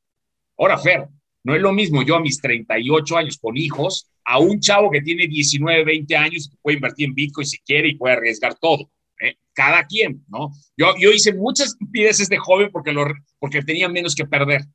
[0.61, 1.09] Ahora, Fer,
[1.43, 5.01] no es lo mismo yo a mis 38 años con hijos a un chavo que
[5.01, 8.91] tiene 19, 20 años que puede invertir en Bitcoin si quiere y puede arriesgar todo.
[9.21, 9.37] ¿eh?
[9.55, 10.53] Cada quien, ¿no?
[10.77, 13.07] Yo, yo hice muchas estupideces de joven porque, lo,
[13.39, 14.67] porque tenía menos que perder.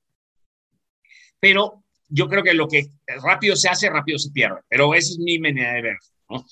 [1.39, 2.87] Pero yo creo que lo que
[3.21, 4.61] rápido se hace, rápido se pierde.
[4.67, 6.43] Pero esa es mi manera de ver, ¿no?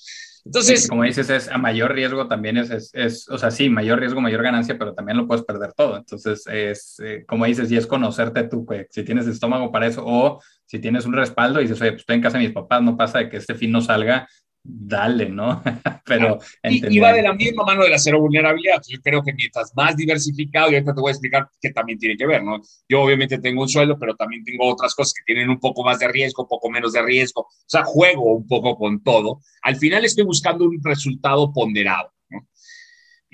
[0.44, 4.20] Entonces, como dices, es a mayor riesgo también es, es, o sea, sí, mayor riesgo,
[4.20, 5.96] mayor ganancia, pero también lo puedes perder todo.
[5.96, 10.02] Entonces, es, eh, como dices, y es conocerte tú, que si tienes estómago para eso,
[10.04, 12.82] o si tienes un respaldo y dices, oye, pues estoy en casa de mis papás,
[12.82, 14.28] no pasa de que este fin no salga,
[14.64, 15.62] dale, ¿no?
[16.06, 18.82] Pero y, va de la misma mano de la cero vulnerabilidad.
[18.88, 22.16] Yo creo que mientras más diversificado, y ahorita te voy a explicar qué también tiene
[22.16, 22.60] que ver, ¿no?
[22.88, 25.98] Yo obviamente tengo un sueldo, pero también tengo otras cosas que tienen un poco más
[25.98, 27.42] de riesgo, un poco menos de riesgo.
[27.42, 29.40] O sea, juego un poco con todo.
[29.62, 32.13] Al final estoy buscando un resultado ponderado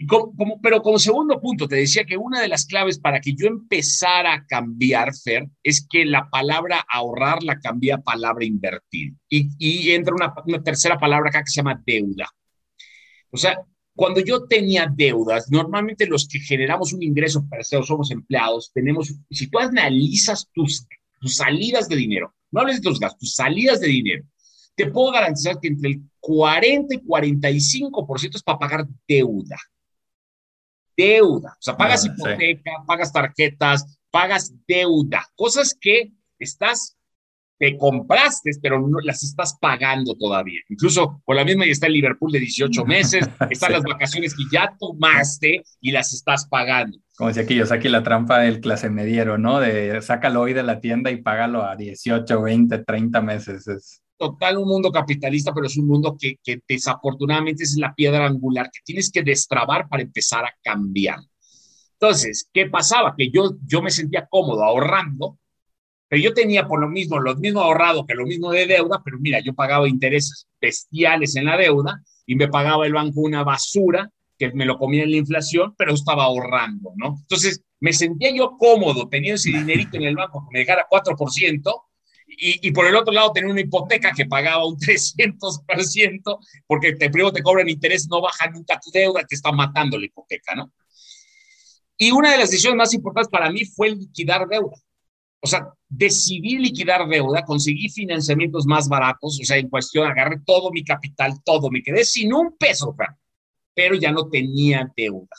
[0.06, 3.46] como, pero como segundo punto, te decía que una de las claves para que yo
[3.46, 9.12] empezara a cambiar, Fer, es que la palabra ahorrar la cambia a palabra invertir.
[9.28, 12.28] Y, y entra una, una, tercera palabra acá que se llama deuda.
[13.30, 13.58] O sea,
[13.94, 19.14] Cuando yo tenía deudas, normalmente los que generamos un ingreso para ser somos empleados, tenemos,
[19.30, 20.86] si tú analizas tus,
[21.20, 24.24] tus salidas de dinero, no hables de tus gastos, tus salidas de dinero,
[24.74, 29.58] te puedo garantizar que entre el 40 y 45% es para pagar deuda.
[31.00, 31.50] Deuda.
[31.50, 35.26] O sea, pagas ah, hipoteca, pagas tarjetas, pagas deuda.
[35.34, 36.96] Cosas que estás
[37.60, 40.60] te compraste, pero no las estás pagando todavía.
[40.70, 44.44] Incluso con la misma y está el Liverpool de 18 meses, están las vacaciones que
[44.50, 46.98] ya tomaste y las estás pagando.
[47.18, 49.60] Como decía aquí, yo saqué la trampa del clase mediero, ¿no?
[49.60, 53.68] De sácalo hoy de la tienda y págalo a 18, 20, 30 meses.
[53.68, 54.02] Es...
[54.20, 58.80] Total un mundo capitalista, pero es un mundo que, desafortunadamente es la piedra angular que
[58.84, 61.20] tienes que destrabar para empezar a cambiar.
[61.94, 63.14] Entonces, ¿qué pasaba?
[63.16, 65.38] Que yo, yo me sentía cómodo ahorrando,
[66.06, 69.16] pero yo tenía por lo mismo, lo mismo ahorrado que lo mismo de deuda, pero
[69.18, 74.10] mira, yo pagaba intereses bestiales en la deuda y me pagaba el banco una basura
[74.36, 77.16] que me lo comía en la inflación, pero estaba ahorrando, ¿no?
[77.22, 81.84] Entonces, me sentía yo cómodo teniendo ese dinerito en el banco que me dejara 4%,
[82.40, 87.10] y, y, por el otro lado tenía una hipoteca que pagaba un 300%, porque te,
[87.10, 90.72] primero te cobran interés, no baja nunca tu deuda, te está matando la hipoteca, ¿no?
[91.98, 94.76] Y una de las decisiones más importantes para mí fue liquidar deuda.
[95.42, 100.70] O sea, decidí liquidar deuda, conseguí financiamientos más baratos, o sea, en cuestión, agarré todo
[100.70, 102.96] mi capital, todo, me quedé sin un peso,
[103.74, 105.36] pero ya no tenía deuda.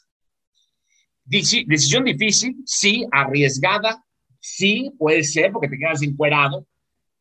[1.23, 4.03] Decisión difícil, sí, arriesgada,
[4.39, 6.67] sí, puede ser, porque te quedas encuerado,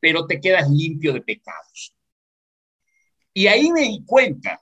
[0.01, 1.95] pero te quedas limpio de pecados.
[3.33, 4.61] Y ahí me di cuenta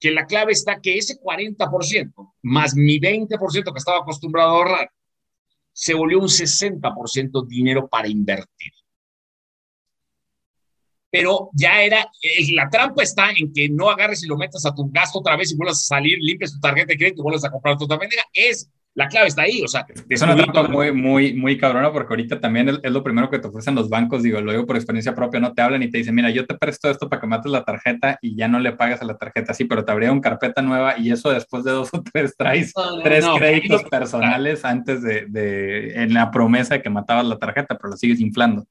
[0.00, 4.90] que la clave está que ese 40% más mi 20% que estaba acostumbrado a ahorrar,
[5.72, 8.72] se volvió un 60% dinero para invertir.
[11.10, 14.74] Pero ya era, eh, la trampa está en que no agarres y lo metas a
[14.74, 17.44] tu gasto otra vez y vuelvas a salir, limpias tu tarjeta de crédito y vuelvas
[17.44, 18.24] a comprar tu tarjeta.
[18.32, 19.86] Es la clave está ahí, o sea.
[20.08, 23.48] Es una trampa muy, muy, muy cabrona porque ahorita también es, lo primero que te
[23.48, 26.14] ofrecen los bancos, digo, lo digo por experiencia propia, no te hablan y te dicen,
[26.14, 29.02] mira, yo te presto esto para que mates la tarjeta y ya no le pagas
[29.02, 31.90] a la tarjeta, sí, pero te abría una carpeta nueva y eso después de dos
[31.92, 37.26] o tres traes tres créditos personales antes de, de, en la promesa de que matabas
[37.26, 38.64] la tarjeta, pero lo sigues inflando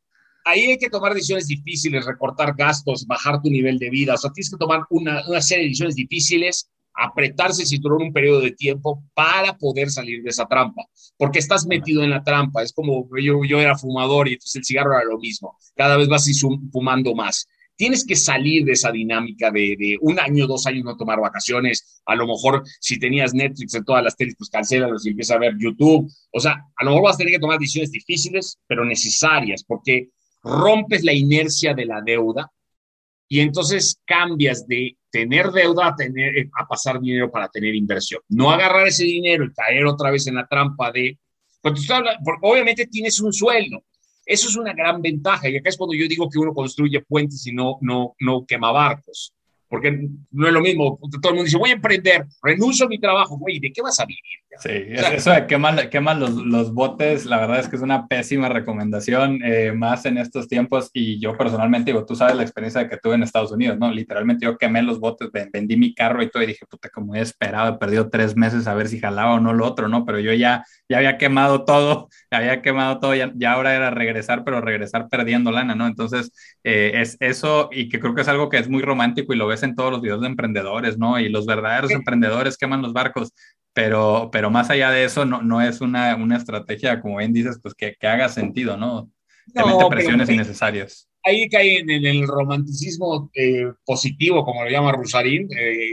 [0.45, 4.15] ahí hay que tomar decisiones difíciles, recortar gastos, bajar tu nivel de vida.
[4.15, 8.13] O sea, tienes que tomar una, una serie de decisiones difíciles apretarse el cinturón un
[8.13, 10.83] periodo de tiempo para poder salir de esa trampa,
[11.17, 12.63] porque estás metido en la trampa.
[12.63, 15.57] Es como yo, yo era fumador y entonces el cigarro era lo mismo.
[15.75, 16.29] Cada vez vas
[16.71, 17.47] fumando más.
[17.75, 22.01] Tienes que salir de esa dinámica de, de, un año, dos años no tomar vacaciones.
[22.05, 25.39] A lo mejor si tenías Netflix en todas las teles, pues cancélalos y empieza a
[25.39, 26.07] ver YouTube.
[26.31, 30.09] O sea, a lo mejor vas a tener que tomar decisiones difíciles, pero necesarias, porque
[30.43, 32.51] rompes la inercia de la deuda
[33.27, 38.21] y entonces cambias de tener deuda a, tener, eh, pasar dinero para tener inversión.
[38.29, 41.17] No agarrar ese dinero y caer otra vez en la trampa de...
[42.41, 43.83] Obviamente tienes un sueldo.
[44.25, 45.49] Eso es una gran ventaja.
[45.49, 48.71] Y acá es cuando yo digo que uno construye puentes y no, no, no quema
[48.71, 49.33] barcos
[49.73, 50.99] porque no es lo mismo.
[51.19, 53.99] Todo el mundo dice, voy a emprender, renuncio a mi trabajo, güey, ¿de qué vas
[53.99, 54.21] a vivir?
[54.59, 58.49] Sí, eso de quemar, quemar los, los, botes, la verdad es que es una pésima
[58.49, 60.91] recomendación, eh, más en estos tiempos.
[60.93, 63.91] Y yo personalmente, digo, tú sabes la experiencia que tuve en Estados Unidos, ¿no?
[63.91, 67.21] Literalmente yo quemé los botes, vendí mi carro y todo, y dije, puta, como he
[67.21, 70.05] esperado, he perdido tres meses a ver si jalaba o no lo otro, ¿no?
[70.05, 74.43] Pero yo ya, ya había quemado todo, había quemado todo, ya, ya ahora era regresar,
[74.43, 75.87] pero regresar perdiendo lana, ¿no?
[75.87, 76.31] Entonces,
[76.63, 79.47] eh, es eso, y que creo que es algo que es muy romántico y lo
[79.47, 81.19] ves en todos los videos de emprendedores, ¿no?
[81.19, 83.31] Y los verdaderos emprendedores queman los barcos,
[83.73, 87.59] pero, pero más allá de eso, no, no es una, una estrategia, como bien dices,
[87.61, 89.09] pues que, que haga sentido, ¿no?
[89.53, 91.09] Mete presiones innecesarias.
[91.25, 95.87] Ahí cae en, el romanticismo eh, positivo, como lo llama Rusarín, eh,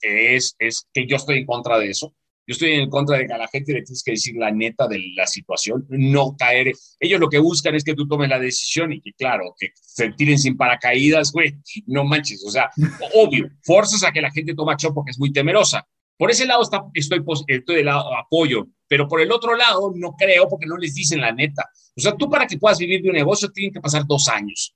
[0.00, 2.12] que es, es que yo estoy en contra de eso.
[2.46, 4.88] Yo estoy en contra de que a la gente le tienes que decir la neta
[4.88, 6.72] de la situación, no caer.
[6.98, 10.10] Ellos lo que buscan es que tú tomes la decisión y que, claro, que se
[10.12, 11.54] tiren sin paracaídas, güey,
[11.86, 12.44] no manches.
[12.44, 12.70] O sea,
[13.14, 15.86] obvio, forzas a que la gente tome acción porque es muy temerosa.
[16.16, 20.14] Por ese lado está, estoy, estoy del lado apoyo, pero por el otro lado no
[20.16, 21.68] creo porque no les dicen la neta.
[21.96, 24.74] O sea, tú para que puedas vivir de un negocio tienen que pasar dos años,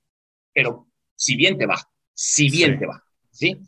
[0.53, 1.79] pero si bien te va,
[2.15, 3.59] si bien te va, ¿sí?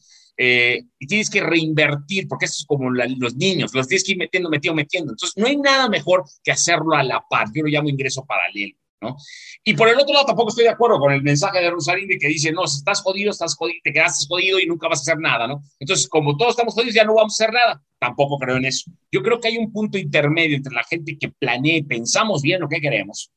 [0.41, 4.19] Eh, y tienes que reinvertir, porque eso es como los niños, los tienes que ir
[4.19, 5.13] metiendo, metiendo, metiendo.
[5.13, 7.49] Entonces, no hay nada mejor que hacerlo a la par.
[7.53, 9.17] Yo lo llamo ingreso paralelo, ¿no?
[9.65, 12.19] Y por el otro lado, tampoco estoy de acuerdo con el mensaje de Rosalín de
[12.19, 15.03] que dice, no, si estás jodido, estás jodido, te quedaste jodido y nunca vas a
[15.03, 15.61] hacer nada, ¿no?
[15.81, 17.83] Entonces, como todos estamos jodidos, ya no vamos a hacer nada.
[17.99, 18.93] Tampoco creo en eso.
[19.11, 22.61] Yo creo que hay un punto intermedio entre la gente que planea y pensamos bien
[22.61, 23.33] lo que queremos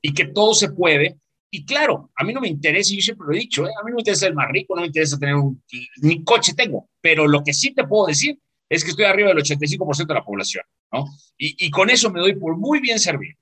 [0.00, 1.18] y que todo se puede
[1.50, 3.70] Y claro, a mí no me interesa, y yo siempre lo he dicho, ¿eh?
[3.70, 5.62] a mí no me interesa ser más rico, no me interesa tener un,
[6.02, 9.38] ni coche tengo, pero lo que sí te puedo decir es que estoy arriba del
[9.38, 11.06] 85% de la población, ¿no?
[11.38, 13.36] Y, y, con eso me doy por muy bien servido.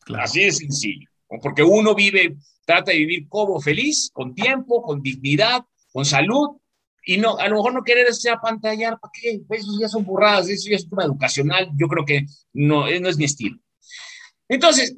[0.00, 0.24] Claro.
[0.24, 1.38] Así de sencillo, ¿no?
[1.40, 6.56] porque uno vive, trata de vivir como feliz, con tiempo, con dignidad, con salud,
[7.04, 9.40] y no, a lo mejor no querer ese apantallar, ¿para qué?
[9.46, 12.88] Pues eso ya son burradas, eso ya es un tema educacional, yo creo que no,
[12.88, 13.58] no es mi estilo.
[14.48, 14.96] Entonces,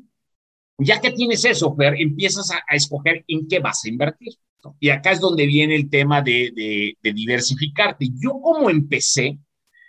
[0.78, 4.34] ya que tienes eso, Fer, empiezas a, escoger en qué vas a invertir.
[4.80, 8.08] Y acá es donde viene el tema de diversificarte.
[8.14, 9.38] Yo como empecé,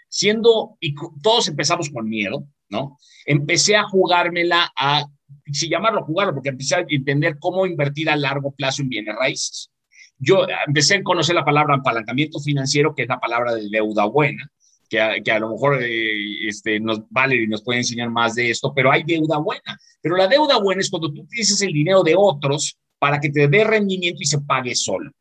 [0.09, 2.97] siendo, y todos empezamos con miedo, ¿no?
[3.25, 5.05] Empecé a jugármela a,
[5.51, 9.71] si llamarlo jugarlo, porque empecé a entender cómo invertir a largo plazo en bienes raíces.
[10.17, 14.49] Yo empecé a conocer la palabra apalancamiento financiero, que es la palabra de deuda buena,
[14.89, 18.91] que a, lo mejor eh, este, nos, Valerie nos puede enseñar más de esto, pero
[18.91, 19.77] hay deuda buena.
[20.01, 23.47] Pero la deuda buena es cuando tú utilices el dinero de otros para que te
[23.47, 25.11] dé rendimiento y se pague solo,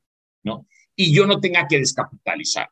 [0.42, 0.66] ¿no?
[0.96, 2.68] Y yo no tenga que descapitalizar.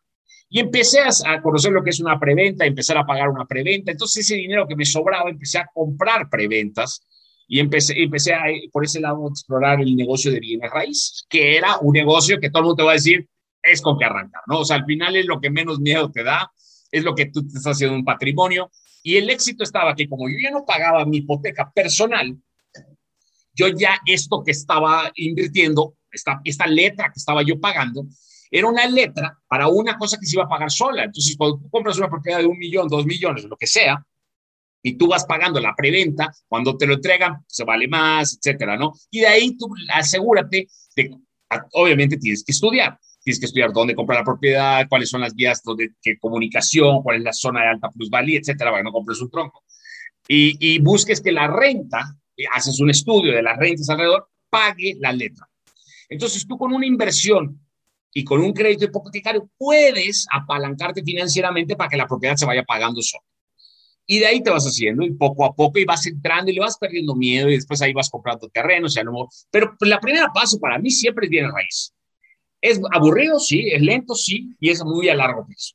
[0.49, 3.91] Y empecé a, conocer lo que es una preventa, empezar a pagar una preventa.
[3.91, 7.07] Entonces ese dinero que me sobraba, empecé a comprar preventas
[7.49, 11.57] y empecé, empecé a, por ese lado a explorar el negocio de bienes raíces, que
[11.57, 13.27] era un negocio que todo el mundo te va a decir,
[13.63, 14.61] es con que arrancar, ¿no?
[14.61, 16.53] O sea, al final es lo que menos miedo te da,
[16.93, 18.71] es lo que tú te estás haciendo un patrimonio.
[19.03, 22.37] Y el éxito estaba que como yo ya no pagaba mi hipoteca personal,
[23.55, 28.07] yo ya esto que estaba invirtiendo, esta, esta letra que estaba yo pagando,
[28.51, 31.05] era una letra para una cosa que se iba a pagar sola.
[31.05, 34.07] Entonces, cuando compras una propiedad de un millón, dos millones, lo que sea,
[34.83, 38.93] y tú vas pagando la preventa, cuando te lo entregan, se vale más, etcétera, ¿no?
[39.11, 41.17] Y de ahí tú asegúrate de,
[41.73, 45.63] obviamente tienes que estudiar, tienes que estudiar dónde comprar la propiedad, cuáles son las vías
[45.77, 49.31] de, comunicación, cuál es la zona de alta plusvalía, etcétera, para que no compres un
[49.31, 49.63] tronco.
[50.29, 52.17] Y, y busques que la renta,
[52.53, 55.49] haces un estudio de las rentas alrededor, pague la letra.
[56.09, 57.59] Entonces tú con una inversión
[58.13, 63.01] y con un crédito hipotecario puedes apalancarte financieramente para que la propiedad se vaya pagando
[63.01, 63.25] sola.
[64.07, 66.61] Y de ahí te vas haciendo y poco a poco y vas entrando y le
[66.61, 68.97] vas perdiendo miedo y después ahí vas comprando terrenos.
[68.97, 71.95] Y no, pero la primera paso para mí siempre es bien raíz.
[72.63, 75.75] Es aburrido, sí, es lento, sí, y es muy a largo plazo.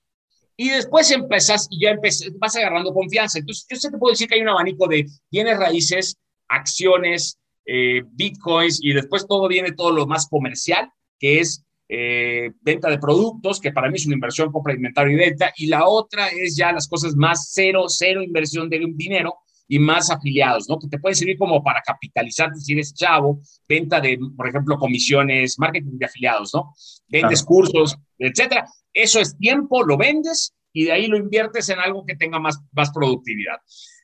[0.55, 3.37] Y después empezás y ya empezás, vas agarrando confianza.
[3.37, 8.01] Entonces, yo sé te puedo decir que hay un abanico de bienes raíces, acciones, eh,
[8.11, 13.59] bitcoins y después todo viene todo lo más comercial, que es eh, venta de productos,
[13.59, 16.71] que para mí es una inversión, compra inventario y venta, y la otra es ya
[16.71, 19.35] las cosas más cero, cero inversión de dinero
[19.67, 20.79] y más afiliados, ¿no?
[20.79, 25.59] Que te puede servir como para capitalizarte si eres chavo, venta de, por ejemplo, comisiones,
[25.59, 26.73] marketing de afiliados, ¿no?
[27.07, 27.47] Vendes claro.
[27.47, 28.65] cursos, etcétera.
[28.93, 32.59] Eso es tiempo, lo vendes y de ahí lo inviertes en algo que tenga más,
[32.71, 33.57] más productividad.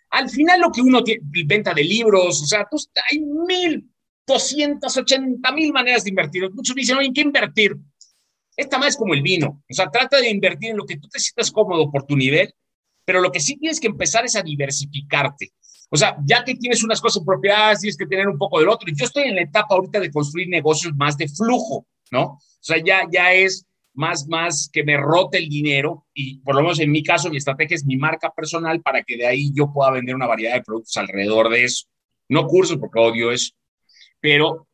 [0.10, 3.90] Al final lo que uno tiene, venta de libros, o sea, pues, hay mil
[4.26, 6.50] 280 mil maneras de invertir.
[6.52, 7.76] Muchos dicen, oye, ¿en qué invertir?
[8.56, 9.64] Esta más es como el vino.
[9.70, 12.54] O sea, trata de invertir en lo que tú te sientas cómodo por tu nivel,
[13.06, 15.52] pero lo que sí tienes que empezar es a diversificarte.
[15.90, 18.88] O sea, ya que tienes unas cosas propiedades, tienes que tener un poco del otro.
[18.94, 22.24] Yo estoy en la etapa ahorita de construir negocios más de flujo, ¿no?
[22.24, 26.62] O sea, ya, ya es más, más que me rote el dinero y por lo
[26.62, 29.72] menos en mi caso mi estrategia es mi marca personal para que de ahí yo
[29.72, 31.86] pueda vender una variedad de productos alrededor de eso.
[32.28, 33.54] No cursos porque odio eso
[34.24, 34.70] pero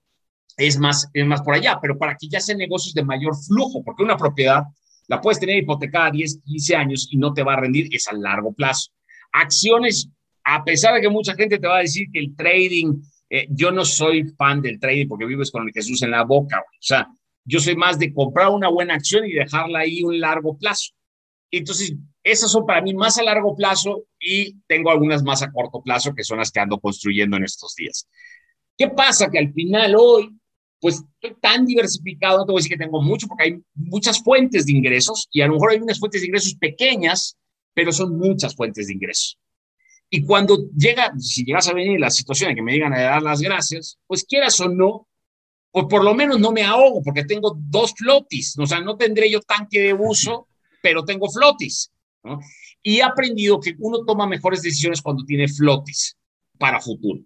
[0.58, 3.84] es más, es más por allá, pero para que ya sean negocios de mayor flujo,
[3.84, 4.62] porque una propiedad
[5.10, 8.14] la puedes tener hipotecada 10, 15 años y no te va a rendir, es a
[8.14, 8.92] largo plazo.
[9.32, 10.08] Acciones,
[10.44, 13.72] a pesar de que mucha gente te va a decir que el trading, eh, yo
[13.72, 17.08] no soy fan del trading porque vives con el Jesús en la boca, o sea,
[17.44, 20.92] yo soy más de comprar una buena acción y dejarla ahí un largo plazo.
[21.50, 25.82] Entonces, esas son para mí más a largo plazo y tengo algunas más a corto
[25.82, 28.08] plazo que son las que ando construyendo en estos días.
[28.78, 29.32] ¿Qué pasa?
[29.32, 30.39] Que al final hoy,
[30.80, 34.24] pues estoy tan diversificado, no te voy a decir que tengo mucho, porque hay muchas
[34.24, 37.38] fuentes de ingresos y a lo mejor hay unas fuentes de ingresos pequeñas,
[37.74, 39.38] pero son muchas fuentes de ingresos.
[40.10, 43.22] Y cuando llega, si llegas a venir la situación en que me digan a dar
[43.22, 45.08] las gracias, pues quieras o no,
[45.72, 49.30] pues por lo menos no me ahogo porque tengo dos flotis, o sea, no tendré
[49.30, 50.48] yo tanque de buzo,
[50.82, 51.92] pero tengo flotis.
[52.82, 56.18] Y he aprendido que uno toma mejores decisiones cuando tiene flotis
[56.58, 57.22] para futuro.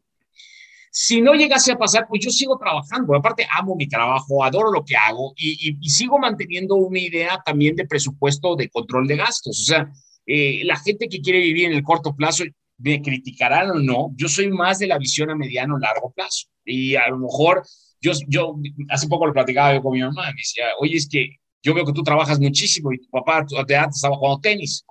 [0.95, 3.15] Si no llegase a pasar, pues yo sigo trabajando.
[3.15, 7.41] Aparte, amo mi trabajo, adoro lo que hago y, y, y sigo manteniendo una idea
[7.43, 9.59] también de presupuesto de control de gastos.
[9.59, 9.91] O sea,
[10.27, 12.43] eh, la gente que quiere vivir en el corto plazo,
[12.77, 16.47] me criticarán o no, yo soy más de la visión a mediano largo plazo.
[16.63, 17.63] Y a lo mejor,
[17.99, 18.55] yo, yo
[18.89, 21.85] hace poco lo platicaba yo con mi mamá, me decía, oye, es que yo veo
[21.85, 24.85] que tú trabajas muchísimo y tu papá te antes estaba jugando tenis.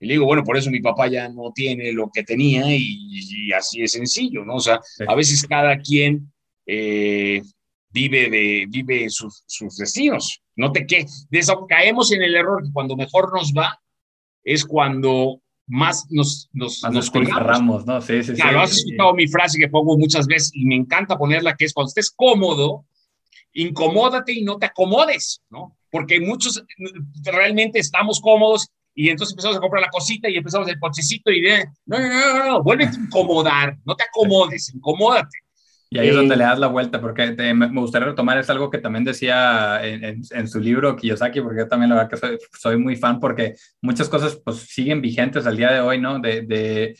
[0.00, 2.98] Y le digo, bueno, por eso mi papá ya no tiene lo que tenía y,
[3.10, 4.56] y así es sencillo, ¿no?
[4.56, 5.04] O sea, sí.
[5.06, 6.32] a veces cada quien
[6.66, 7.42] eh,
[7.90, 10.40] vive, de, vive sus, sus destinos.
[10.54, 13.80] No te que de eso caemos en el error que cuando mejor nos va
[14.44, 18.00] es cuando más nos, nos, nos, nos ¿no?
[18.00, 21.56] Sí, sí, claro, has escuchado mi frase que pongo muchas veces y me encanta ponerla,
[21.56, 22.86] que es cuando estés cómodo,
[23.52, 25.76] incomódate y no te acomodes, ¿no?
[25.90, 26.64] Porque muchos
[27.24, 31.40] realmente estamos cómodos y entonces empezamos a comprar la cosita y empezamos el cochecito y
[31.40, 35.38] de, no, no, no, no, vuelve a incomodar, no te acomodes, incomódate.
[35.90, 38.76] Y ahí es donde le das la vuelta, porque me gustaría retomar, es algo que
[38.76, 42.76] también decía en, en, su libro Kiyosaki, porque yo también la verdad que soy, soy,
[42.76, 46.18] muy fan, porque muchas cosas pues siguen vigentes al día de hoy, ¿no?
[46.18, 46.94] De, de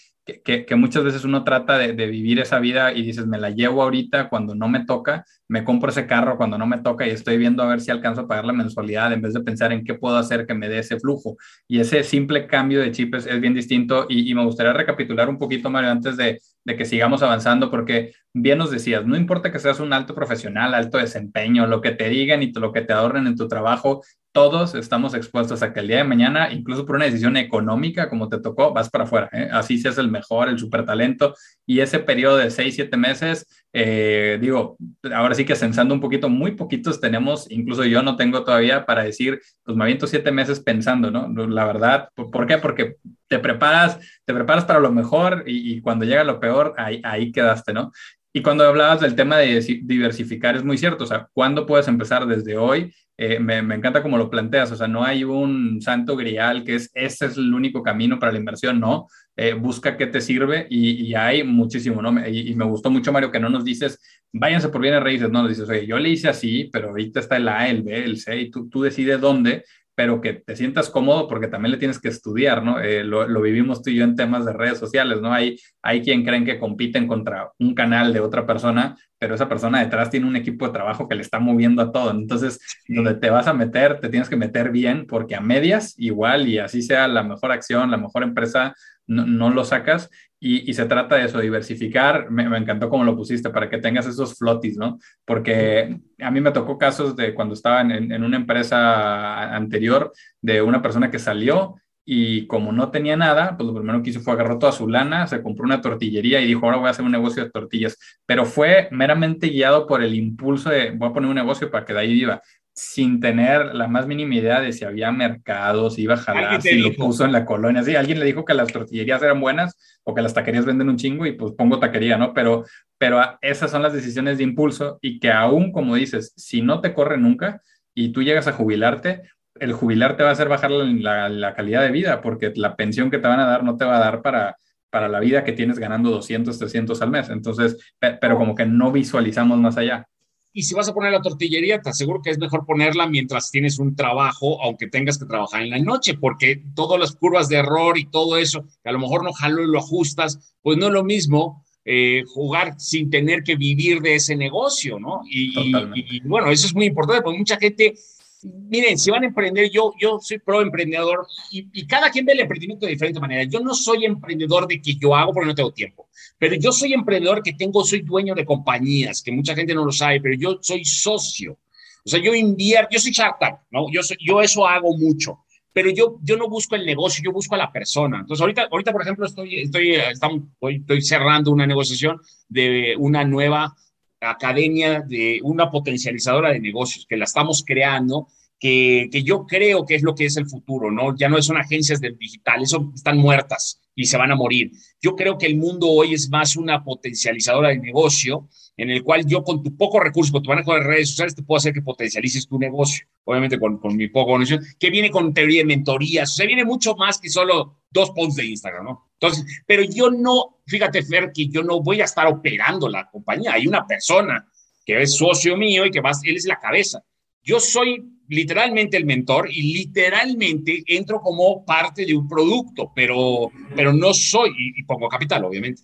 [0.45, 4.29] que, muchas veces uno trata de, vivir esa vida y dices, me la llevo ahorita
[4.29, 7.63] cuando no me toca, me compro ese carro cuando no me toca y estoy viendo
[7.63, 10.17] a ver si alcanzo a pagar la mensualidad en vez de pensar en qué puedo
[10.17, 11.37] hacer que me dé ese flujo.
[11.67, 15.39] Y ese simple cambio de chip es, bien distinto y, y, me gustaría recapitular un
[15.39, 19.59] poquito, Mario, antes de, de que sigamos avanzando, porque bien nos decías, no importa que
[19.59, 23.27] seas un alto profesional, alto desempeño, lo que te digan y lo que te adornen
[23.27, 24.03] en tu trabajo,
[24.39, 28.29] todos estamos expuestos a que el día de mañana, incluso por una decisión económica como
[28.29, 29.29] te tocó, vas para afuera.
[29.33, 29.49] ¿eh?
[29.51, 31.35] Así seas el mejor, el super talento.
[31.67, 34.77] Y ese periodo de seis, siete meses, eh, digo,
[35.13, 39.03] ahora sí que censando un poquito, muy poquitos tenemos, incluso yo no tengo todavía para
[39.03, 41.27] decir, pues me aviento siete meses pensando, ¿no?
[41.49, 42.59] La verdad, ¿por qué?
[42.59, 42.95] Porque
[43.27, 47.73] te preparas, te preparas para lo mejor y, cuando llega lo peor, ahí, ahí quedaste,
[47.73, 47.91] ¿no?
[48.39, 52.25] Y cuando hablabas del tema de diversificar, es muy cierto, o sea, ¿cuándo puedes empezar
[52.25, 52.95] desde hoy?
[53.17, 56.89] Eh, me, encanta como lo planteas, o sea, no hay un santo grial que es,
[56.95, 61.13] este es el único camino para la inversión, no, eh, busca qué te sirve y,
[61.15, 62.29] hay muchísimo, ¿no?
[62.29, 64.01] Y, y, me gustó mucho, Mario, que no nos dices,
[64.33, 67.39] váyanse por bienes raíces, no, nos dices, oye, yo le hice así, pero ahorita está
[67.39, 69.65] el A, el B, el C, y tú, tú decides dónde,
[69.99, 72.79] pero que te sientas cómodo porque también le tienes que estudiar, ¿no?
[72.79, 75.33] Eh, lo, lo, vivimos tú y yo en temas de redes sociales, ¿no?
[75.33, 79.81] Hay, hay quien creen que compiten contra un canal de otra persona, pero esa persona
[79.81, 82.13] detrás tiene un equipo de trabajo que le está moviendo a todo.
[82.13, 86.47] Entonces, donde te vas a meter, te tienes que meter bien porque a medias igual
[86.47, 88.77] y así sea la mejor acción, la mejor empresa,
[89.09, 92.31] no, no lo sacas y, se trata de eso, diversificar.
[92.31, 94.99] Me, me, encantó como lo pusiste, para que tengas esos flotis, ¿no?
[95.25, 100.63] Porque a mí me tocó casos de cuando estaba en, en una empresa anterior de
[100.63, 101.77] una persona que salió
[102.11, 105.27] y como no tenía nada, pues lo primero que hizo fue agarró toda su lana,
[105.27, 107.99] se compró una tortillería y dijo, ahora voy a hacer un negocio de tortillas.
[108.25, 111.93] Pero fue meramente guiado por el impulso de, voy a poner un negocio para que
[111.93, 112.41] de ahí viva
[112.79, 116.79] sin tener la más mínima idea de si había mercados, si iba a jalar, si
[116.79, 117.83] lo puso en la colonia.
[117.83, 120.97] Sí, alguien le dijo que las tortillerías eran buenas o que las taquerías venden un
[120.97, 122.33] chingo y pues pongo taquería, ¿no?
[122.33, 122.65] Pero,
[122.97, 126.95] pero esas son las decisiones de impulso y que aún, como dices, si no te
[126.95, 127.63] corre nunca
[127.95, 129.23] y tú llegas a jubilarte,
[129.59, 133.19] el jubilarte va a hacer bajar la, la calidad de vida porque la pensión que
[133.19, 134.57] te van a dar no te va a dar para,
[134.89, 137.29] para la vida que tienes ganando 200, 300 al mes.
[137.29, 140.07] Entonces, pero como que no visualizamos más allá.
[140.53, 143.79] Y si vas a poner la tortillería, te aseguro que es mejor ponerla mientras tienes
[143.79, 147.99] un trabajo, aunque tengas que trabajar en la noche, porque todas las curvas de error
[147.99, 150.93] y todo eso, que a lo mejor no jalo y lo ajustas, pues no es
[150.93, 155.23] lo mismo eh, jugar sin tener que vivir de ese negocio, ¿no?
[155.25, 157.95] Y, y, y, bueno, eso es muy importante, porque mucha gente
[158.43, 162.33] miren, si van a emprender, yo, yo soy pro emprendedor y, y, cada quien ve
[162.33, 163.45] el emprendimiento de diferente manera.
[163.45, 166.93] Yo no soy emprendedor de que yo hago porque no tengo tiempo, pero yo soy
[166.93, 170.59] emprendedor que tengo, soy dueño de compañías, que mucha gente no lo sabe, pero yo
[170.61, 171.59] soy socio.
[172.05, 173.37] O sea, yo invierto, yo soy Shark
[173.71, 173.87] ¿no?
[173.93, 175.41] Yo, soy, yo eso hago mucho,
[175.73, 178.21] pero yo, yo no busco el negocio, yo busco a la persona.
[178.21, 183.75] Entonces, ahorita, ahorita por ejemplo, estoy, estoy, estamos, estoy cerrando una negociación de una nueva
[184.21, 188.29] academia de una potencializadora de negocios que la estamos creando,
[188.59, 191.17] que, que, yo creo que es lo que es el futuro, ¿no?
[191.17, 194.71] Ya no son agencias de digital, eso están muertas y se van a morir.
[195.01, 199.27] Yo creo que el mundo hoy es más una potencializadora de negocio en el cual
[199.27, 201.83] yo con tu poco recurso, con tu manejo de redes sociales, te puedo hacer que
[201.83, 206.31] potencialices tu negocio, obviamente con, con mi poco conocimiento, que viene con teoría de mentorías,
[206.31, 209.08] o sea, viene mucho más que solo dos posts de Instagram, ¿no?
[209.21, 213.55] Entonces, pero yo no, fíjate, Fer, que yo no voy a estar operando la compañía,
[213.55, 214.47] hay una persona
[214.85, 217.03] que es socio mío y que va, él es la cabeza.
[217.43, 223.93] Yo soy literalmente el mentor y literalmente entro como parte de un producto, pero, pero
[223.93, 225.83] no soy, y, y pongo capital, obviamente.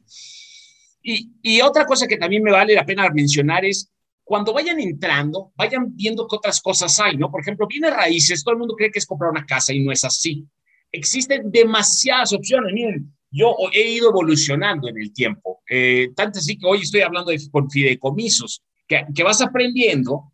[1.03, 3.91] Y, y, otra cosa que también me vale la pena mencionar es
[4.23, 7.31] cuando vayan entrando, vayan viendo qué otras cosas hay, ¿no?
[7.31, 9.93] Por ejemplo, viene raíces, todo el mundo cree que es comprar una casa y no
[9.93, 10.47] es así.
[10.91, 12.73] Existen demasiadas opciones.
[12.73, 17.33] Miren, yo he ido evolucionando en el tiempo, eh, tanto así que hoy estoy hablando
[17.33, 20.33] de con fideicomisos, que, que vas aprendiendo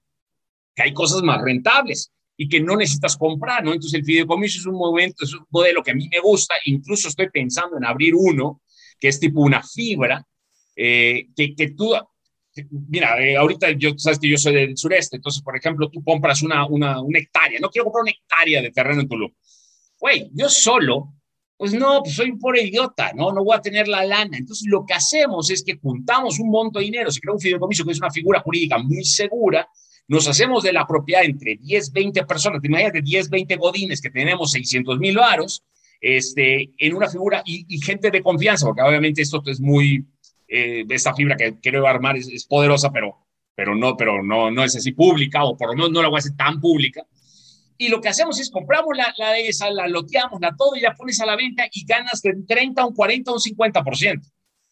[0.74, 3.72] que hay cosas más rentables y que no necesitas comprar, ¿no?
[3.72, 7.09] Entonces el fideicomiso es un momento, es un modelo que a mí me gusta, incluso
[7.09, 8.61] estoy pensando en abrir uno
[8.98, 10.22] que es tipo una fibra,
[10.76, 11.94] eh, que, que, tú
[12.88, 16.42] mira, eh, ahorita yo, sabes que yo soy del sureste, entonces, por ejemplo, tú compras
[16.42, 19.32] una, una, una hectárea, no quiero comprar una hectárea de terreno en Tulum.
[19.98, 21.14] Güey, yo solo,
[21.61, 23.32] pues no, pues soy un pobre idiota, ¿no?
[23.32, 24.38] No voy a tener la lana.
[24.38, 27.84] Entonces, lo que hacemos es que juntamos un monto de dinero, se crea un fideicomiso
[27.84, 29.68] que es una figura jurídica muy segura,
[30.08, 34.00] nos hacemos de la propiedad entre 10, 20 personas, te imaginas de 10, 20 godines
[34.00, 35.62] que tenemos 600 mil varos,
[36.00, 40.02] este, en una figura y, gente de confianza, porque obviamente esto es muy,
[40.48, 43.18] eh, esta fibra que quiero armar es, es, poderosa, pero,
[43.54, 46.16] pero, no, pero no, no es así pública, o por lo menos no la voy
[46.16, 47.04] a hacer tan pública.
[47.81, 50.95] Y lo que hacemos es compramos la, la esa, la loteamos, la todo y la
[50.95, 54.20] pones a la venta y ganas de 30, un 40, un 50%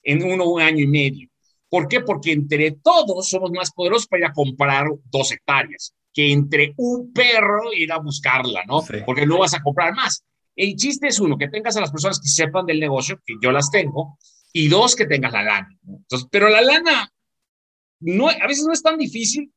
[0.03, 1.27] en uno, un año y medio.
[1.71, 2.03] ¿Por qué?
[2.03, 7.11] Porque entre todos somos más poderosos para ir a comprar dos hectáreas que entre un
[7.15, 8.83] perro ir a buscarla, ¿no?
[8.83, 8.97] Sí.
[9.07, 10.23] Porque no vas a comprar más.
[10.55, 13.53] El chiste es uno, que tengas a las personas que sepan del negocio, que yo
[13.53, 14.19] las tengo,
[14.53, 15.79] y dos, que tengas la lana.
[15.87, 17.11] Entonces, pero la lana
[18.01, 19.51] no, a veces no es tan difícil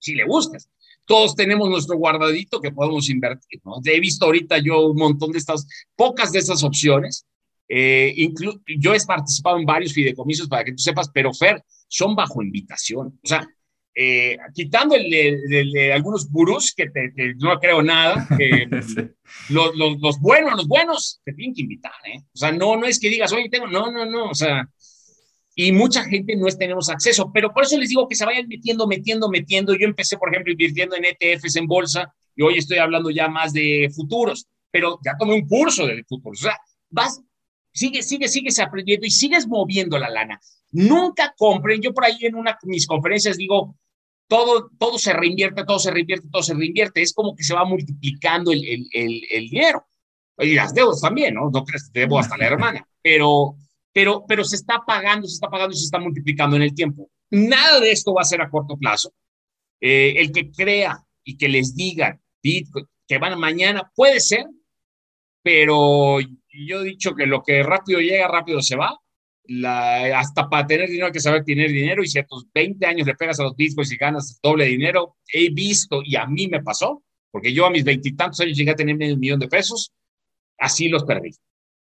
[0.00, 0.68] si le buscas.
[1.06, 3.60] Todos tenemos nuestro guardadito que podemos invertir.
[3.64, 3.80] ¿no?
[3.84, 7.26] He visto ahorita yo un montón de estas, pocas de estas opciones.
[7.68, 8.14] Eh,
[8.78, 13.18] yo he participado en varios fideicomisos para que tú sepas, pero Fer, son bajo invitación.
[13.22, 13.46] O sea,
[13.98, 18.68] eh, quitando el de, el de, algunos gurús que, te, que no creo nada, eh,
[18.82, 18.94] sí.
[19.48, 22.20] los, los, los, buenos, los buenos te tienen que invitar, ¿eh?
[22.34, 24.68] O sea, no, no es que digas, oye, tengo, no, no, no, o sea,
[25.58, 28.86] y mucha gente no tenemos acceso, pero por eso les digo que se vayan metiendo,
[28.86, 29.74] metiendo, metiendo.
[29.74, 33.54] Yo empecé, por ejemplo, invirtiendo en ETFs en bolsa y hoy estoy hablando ya más
[33.54, 36.40] de futuros, pero ya tomé un curso de futuros.
[36.40, 36.58] O sea,
[36.90, 37.22] vas,
[37.72, 40.38] sigue, sigue, sigues aprendiendo y sigues moviendo la lana.
[40.72, 43.78] Nunca compren, yo por ahí en una de mis conferencias digo,
[44.28, 47.00] todo, todo se reinvierte, todo se reinvierte, todo se reinvierte.
[47.00, 49.86] Es como que se va multiplicando el, el, el, el dinero.
[50.36, 51.48] Y las deudas también, ¿no?
[51.50, 53.56] No crees debo hasta la hermana, pero,
[53.96, 57.08] pero, pero se está pagando, se está pagando y se está multiplicando en el tiempo.
[57.30, 59.14] Nada de esto va a ser a corto plazo.
[59.80, 62.20] Eh, el que crea y que les digan
[63.08, 64.44] que van mañana, puede ser,
[65.42, 69.00] pero yo he dicho que lo que rápido llega, rápido se va
[70.14, 73.06] hasta para tener dinero hay que saber tener dinero y si a tus 20 años
[73.06, 76.62] le pegas a los bitcoins y ganas doble dinero, he visto y a mí me
[76.62, 79.90] pasó, porque yo a mis veintitantos años llegué a tener medio millón de pesos,
[80.58, 81.30] así los perdí,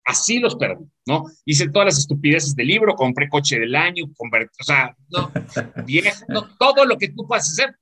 [0.05, 1.25] así los perdí, ¿no?
[1.45, 5.31] Hice todas las estupideces del libro, compré coche del año, o sea, no,
[5.85, 7.75] vieja, no, todo lo que tú puedas hacer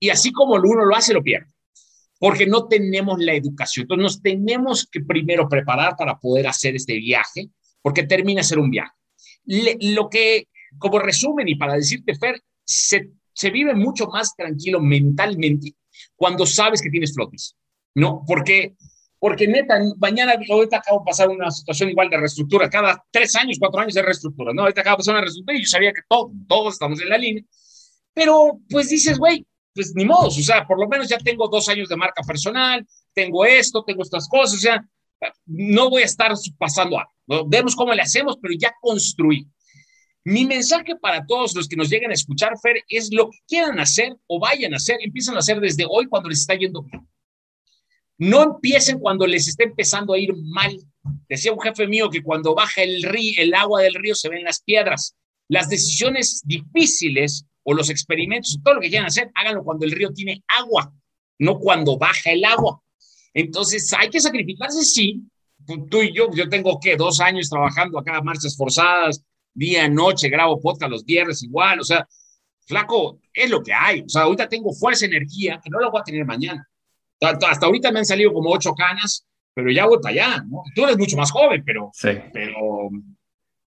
[0.00, 1.52] y así como uno lo hace, lo pierde.
[2.20, 3.84] Porque no tenemos la educación.
[3.84, 7.48] Entonces nos tenemos que primero preparar para poder hacer este viaje,
[7.80, 8.92] porque termina ser un viaje
[9.48, 10.48] le, lo que,
[10.78, 15.74] como resumen y para decirte, Fer, se, se, vive mucho más tranquilo mentalmente
[16.14, 17.56] cuando sabes que tienes flotis,
[17.94, 18.22] ¿no?
[18.26, 18.76] Porque,
[19.18, 23.58] porque neta, mañana, ahorita acabo de pasar una situación igual de reestructura, cada tres años,
[23.58, 24.62] cuatro años de reestructura, ¿no?
[24.62, 27.18] Ahorita acabo de pasar una reestructura y yo sabía que todo, todos estamos en la
[27.18, 27.42] línea,
[28.14, 31.68] pero pues dices, güey, pues ni modo, o sea, por lo menos ya tengo dos
[31.68, 34.84] años de marca personal, tengo esto, tengo estas cosas, o sea,
[35.46, 37.12] no voy a estar pasando algo.
[37.26, 37.46] ¿no?
[37.46, 39.48] Vemos cómo le hacemos, pero ya construí.
[40.24, 43.80] Mi mensaje para todos los que nos lleguen a escuchar, Fer, es lo que quieran
[43.80, 47.08] hacer o vayan a hacer, empiezan a hacer desde hoy cuando les está yendo bien.
[48.18, 50.76] No empiecen cuando les está empezando a ir mal.
[51.28, 54.44] Decía un jefe mío que cuando baja el río, el agua del río se ven
[54.44, 55.14] las piedras.
[55.48, 60.12] Las decisiones difíciles o los experimentos, todo lo que quieran hacer, háganlo cuando el río
[60.12, 60.92] tiene agua,
[61.38, 62.82] no cuando baja el agua.
[63.34, 65.22] Entonces, hay que sacrificarse, sí.
[65.90, 70.60] Tú y yo, yo tengo que dos años trabajando acá, marchas forzadas, día, noche, grabo
[70.60, 72.08] podcast los viernes igual, o sea,
[72.66, 74.00] flaco, es lo que hay.
[74.00, 76.66] O sea, ahorita tengo fuerza, energía, que no la voy a tener mañana.
[77.20, 80.62] Hasta ahorita me han salido como ocho canas, pero ya voy para allá, ¿no?
[80.74, 82.10] Tú eres mucho más joven, pero, sí.
[82.32, 82.90] pero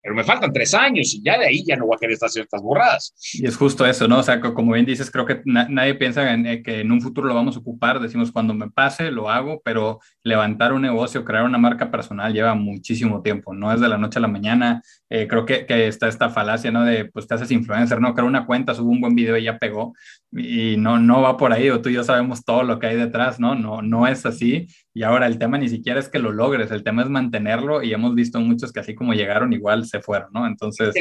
[0.02, 2.34] pero me faltan tres años y ya de ahí ya no voy a querer estas
[2.34, 3.14] ciertas borradas.
[3.34, 4.20] Y es justo eso, ¿no?
[4.20, 7.02] O sea, como bien dices, creo que na nadie piensa en, eh, que en un
[7.02, 11.26] futuro lo vamos a ocupar, decimos cuando me pase, lo hago, pero levantar un negocio,
[11.26, 14.82] crear una marca personal lleva muchísimo tiempo, no es de la noche a la mañana.
[15.10, 16.84] Eh, creo que, que, está esta falacia, ¿no?
[16.84, 18.14] De, pues te haces influencer, ¿no?
[18.14, 19.94] Creo una cuenta, subo un buen video y ya pegó,
[20.32, 22.96] y no, no va por ahí, o tú y yo sabemos todo lo que hay
[22.96, 23.56] detrás, ¿no?
[23.56, 24.68] No, no es así.
[25.00, 27.94] Y ahora el tema ni siquiera es que lo logres, el tema es mantenerlo y
[27.94, 30.46] hemos visto muchos que así como llegaron igual se fueron, ¿no?
[30.46, 30.94] Entonces...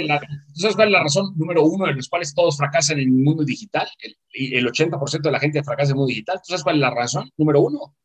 [0.53, 3.43] ¿Sabes cuál es la razón número uno en los cuales todos fracasan en el mundo
[3.43, 3.89] digital?
[3.99, 6.37] El, el 80% de la gente fracasa en el mundo digital.
[6.37, 7.97] ¿Tú sabes cuál es la razón número uno?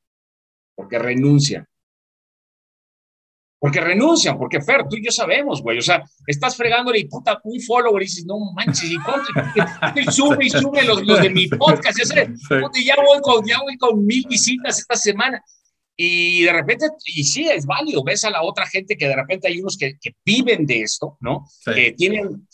[0.73, 1.67] Porque renuncian.
[3.59, 5.77] Porque renuncian, porque Fer, tú y yo sabemos, güey.
[5.77, 10.43] O sea, estás fregándole y puta, un follower y dices, no manches, y, y sube
[10.43, 11.99] y sube los, los, de mi podcast.
[11.99, 12.83] Ya, sí.
[12.83, 15.39] ya, voy con, ya voy con mil visitas esta semana.
[15.95, 19.47] Y de repente, y sí, es válido, ves a la otra gente que de repente
[19.47, 21.45] hay unos que, que viven de esto, ¿no?
[21.47, 21.71] Sí.
[21.73, 22.47] Que tienen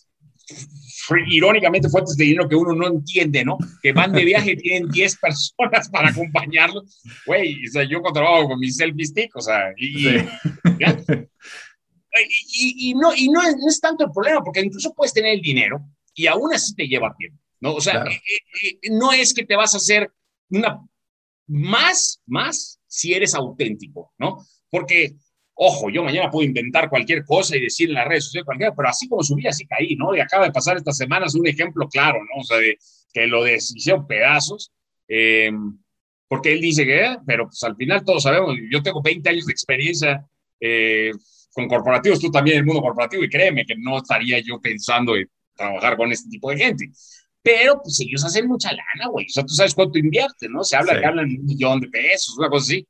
[1.27, 3.57] irónicamente fuentes de dinero que uno no entiende, ¿no?
[3.81, 7.01] Que van de viaje y tienen 10 personas para acompañarlos.
[7.25, 10.07] Güey, o sea, yo trabajo con mi selfie stick, o sea, y,
[12.53, 15.81] y, no, y no, es, tanto el problema, porque incluso puedes tener el dinero
[16.13, 17.75] y aún así te lleva tiempo, ¿no?
[17.75, 18.21] O sea, eh,
[18.63, 20.11] eh, eh, no es que te vas a hacer
[20.49, 20.81] una
[21.47, 24.45] más, más si eres auténtico, ¿no?
[24.69, 25.15] Porque
[25.61, 28.87] Ojo, yo mañana puedo inventar cualquier cosa y decir en las redes sociales cualquiera, pero
[28.87, 30.15] así como subí, así caí, ¿no?
[30.15, 32.39] Y acaba de pasar estas semanas un ejemplo claro, ¿no?
[32.39, 32.77] O sea, de
[33.11, 34.71] que lo deshicieron pedazos,
[35.09, 35.51] eh,
[36.29, 39.51] porque él dice que, pero pues al final todos sabemos, yo tengo 20 años de
[39.51, 40.25] experiencia
[40.61, 41.11] eh,
[41.51, 45.17] con corporativos, tú también en el mundo corporativo, y créeme que no estaría yo pensando
[45.17, 46.89] en trabajar con este tipo de gente.
[47.49, 49.25] Pero pues ellos hacen mucha lana, güey.
[49.25, 50.63] O sea, tú sabes cuánto invierten, ¿no?
[50.63, 52.87] Se habla que hablan un millón de pesos, una cosa así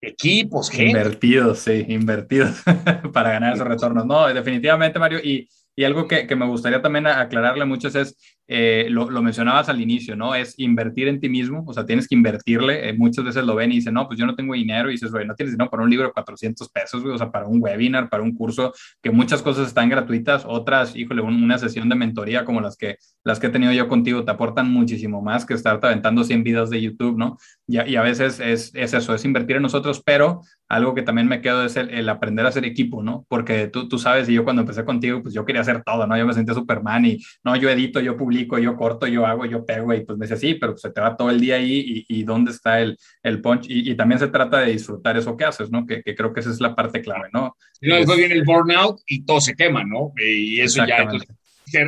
[0.00, 0.98] equipos, gente.
[0.98, 2.62] Invertidos, sí, invertidos
[3.12, 4.06] para ganar esos retornos.
[4.06, 5.20] No, definitivamente, Mario.
[5.22, 8.16] Y, y algo que, que, me gustaría también aclararle a muchos es
[8.54, 10.34] eh, lo, mencionabas al inicio, ¿no?
[10.34, 12.90] Es invertir en ti mismo, o sea, tienes que invertirle.
[12.90, 14.90] Eh, muchas veces lo ven y dicen, no, pues yo no tengo dinero.
[14.90, 17.30] Y dices, güey, no tienes dinero para un libro de 400 pesos, güey, o sea,
[17.30, 21.88] para un webinar, para un curso, que muchas cosas están gratuitas, otras, híjole, una sesión
[21.88, 25.46] de mentoría como las que, las que he tenido yo contigo, te aportan muchísimo más
[25.46, 27.38] que estarte aventando 100 videos de YouTube, ¿no?
[27.66, 31.28] Y, y a veces es, es, eso, es invertir en nosotros, pero algo que también
[31.28, 33.24] me quedo es el, aprender a hacer equipo, ¿no?
[33.28, 36.16] Porque tú, tú sabes, y yo cuando empecé contigo, pues yo quería hacer todo, ¿no?
[36.16, 39.64] Yo me sentía Superman y, no, yo edito, yo publico, yo corto, yo hago, yo
[39.64, 42.20] pego, y pues me decía, sí, pero se te va todo el día ahí y,
[42.20, 43.66] y dónde está el, el punch.
[43.68, 45.86] Y, también se trata de disfrutar eso que haces, ¿no?
[45.86, 47.56] Que, que creo que esa es la parte clave, ¿no?
[47.80, 50.12] Y después viene el burnout y todo se quema, ¿no?
[50.16, 51.28] Y eso ya, entonces,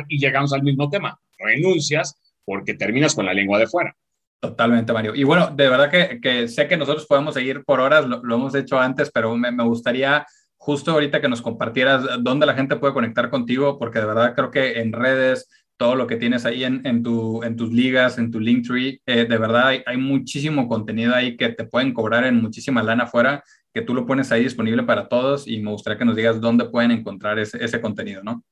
[0.07, 2.15] y llegamos al mismo tema, renuncias
[2.45, 3.95] porque terminas con la lengua de fuera.
[4.49, 5.15] Totalmente, Mario.
[5.15, 8.53] Y bueno, de verdad que, que sé que nosotros podemos seguir por horas, lo, hemos
[8.53, 10.25] hecho antes, pero me, me gustaría
[10.57, 14.51] justo ahorita que nos compartieras dónde la gente puede conectar contigo, porque de verdad creo
[14.51, 18.31] que en redes, todo lo que tienes ahí en, en, tu, en tus ligas, en
[18.31, 19.01] tu Linktree.
[19.05, 23.05] Eh, de verdad hay, hay, muchísimo contenido ahí que te pueden cobrar en muchísima lana
[23.05, 23.43] afuera,
[23.73, 26.65] que tú lo pones ahí disponible para todos y me gustaría que nos digas dónde
[26.65, 28.43] pueden encontrar ese, ese contenido, ¿no?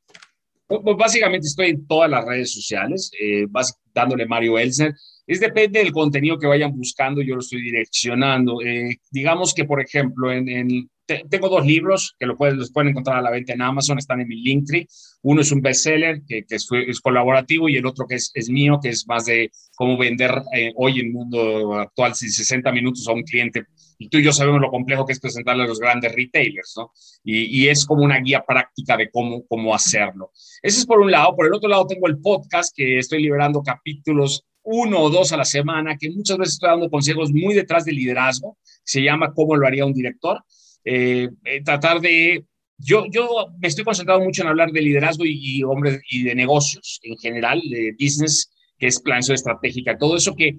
[0.68, 3.46] Pues, básicamente estoy en todas las redes sociales, eh,
[3.94, 4.94] dándole Mario Elser.
[5.26, 8.62] Es depende del contenido que vayan buscando, yo lo estoy direccionando.
[8.62, 12.90] Eh, digamos que, por ejemplo, en, en tengo dos libros que lo pueden, los pueden
[12.90, 14.88] encontrar a la venta en Amazon, están en mi Linktree.
[15.22, 18.50] Uno es un bestseller que, que es, es, colaborativo y el otro que es, es,
[18.50, 23.08] mío, que es más de cómo vender eh, hoy en el mundo actual 60 minutos
[23.08, 23.66] a un cliente.
[23.98, 26.92] Y tú y yo sabemos lo complejo que es presentarle a los grandes retailers, ¿no?
[27.24, 30.32] Y, y, es como una guía práctica de cómo, cómo hacerlo.
[30.62, 31.36] Ese es por un lado.
[31.36, 35.38] Por el otro lado tengo el podcast que estoy liberando capítulos uno o dos a
[35.38, 38.57] la semana, que muchas veces estoy dando consejos muy detrás del liderazgo.
[38.84, 40.43] Se llama ¿Cómo lo haría un director?
[40.84, 42.45] Eh, eh, tratar de...
[42.78, 46.36] Yo, yo me estoy concentrado mucho en hablar de liderazgo y, y, hombre, y de
[46.36, 50.55] negocios en general, de business, que es planeación estratégica, todo eso que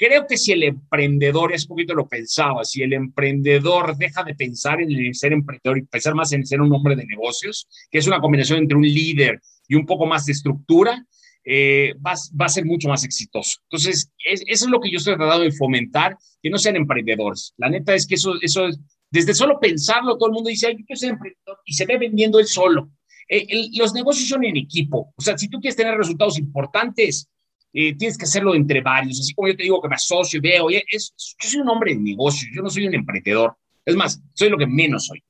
[0.00, 4.80] creo que si el emprendedor, es poquito lo pensaba, si el emprendedor deja de pensar
[4.80, 8.18] en ser emprendedor y pensar más en ser un hombre de negocios, que es una
[8.18, 11.06] combinación entre un líder y un poco más de estructura,
[11.44, 13.58] eh, va, va, a ser mucho más exitoso.
[13.64, 17.54] Entonces, eso es lo que yo estoy tratando de fomentar, que no sean emprendedores.
[17.56, 18.68] La neta es que eso, eso
[19.10, 22.38] desde solo pensarlo, todo el mundo dice, Ay, yo ser emprendedor y se ve vendiendo
[22.38, 22.90] él solo.
[23.28, 25.12] Eh, los negocios son en equipo.
[25.16, 27.28] O sea, si tú quieres tener resultados importantes,
[27.72, 29.20] eh, tienes que hacerlo entre varios.
[29.20, 31.68] Así como yo te digo que me asocio y veo, oye, es, yo soy un
[31.68, 33.56] hombre de negocios, yo no soy un emprendedor.
[33.84, 35.22] Es más, soy lo que menos soy.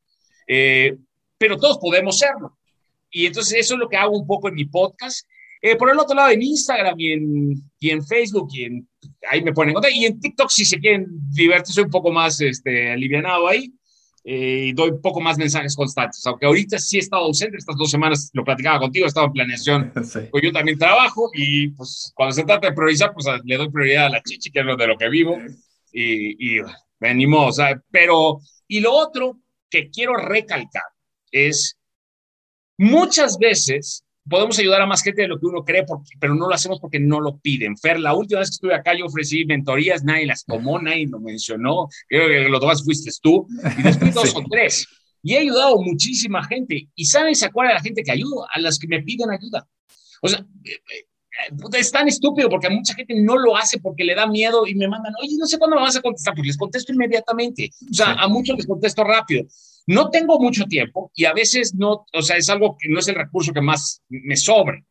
[0.46, 0.96] Eh,
[1.38, 2.58] pero todos podemos serlo.
[3.10, 5.26] Y entonces eso es lo que hago un poco en mi podcast.
[5.78, 8.88] Por el otro lado, en Instagram y en, y en Facebook y en
[9.28, 9.74] ahí me ponen.
[9.92, 13.72] Y en TikTok, si se quieren divertirse un poco más este, alivianado ahí,
[14.22, 16.24] eh, y doy un poco más mensajes constantes.
[16.26, 19.32] Aunque ahorita sí he estado ausente, estas dos semanas lo platicaba contigo, he estado en
[19.32, 19.92] planeación.
[20.30, 24.06] Pues yo también trabajo y pues cuando se trata de priorizar, pues le doy prioridad
[24.06, 25.38] a la chichi, que es lo de lo que vivo.
[25.92, 26.60] Y, y
[27.00, 29.38] me o sea, pero, y lo otro
[29.70, 30.82] que quiero recalcar
[31.30, 31.78] es,
[32.76, 36.48] muchas veces podemos ayudar a más gente de lo que uno cree, porque, pero no
[36.48, 37.76] lo hacemos porque no lo piden.
[37.76, 41.20] Fer, la última vez que estuve acá yo ofrecí mentorías, nadie las tomó, nadie lo
[41.20, 43.46] mencionó, creo que lo tomas fuiste tú,
[43.78, 44.86] y después dos o tres.
[45.22, 46.88] Y he ayudado a muchísima gente.
[46.94, 48.46] ¿Y sabes a cuál es la gente que ayudo?
[48.54, 49.68] A las que me piden ayuda.
[50.22, 51.06] O sea, eh, eh,
[51.78, 54.88] es tan estúpido porque mucha gente no lo hace porque le da miedo y me
[54.88, 57.70] mandan, oye, no sé cuándo me vas a contestar, pues les contesto inmediatamente.
[57.90, 59.44] O sea, a muchos les contesto rápido.
[59.86, 63.08] No tengo mucho tiempo y a veces no, o sea, es algo que no es
[63.08, 64.84] el recurso que más me sobre,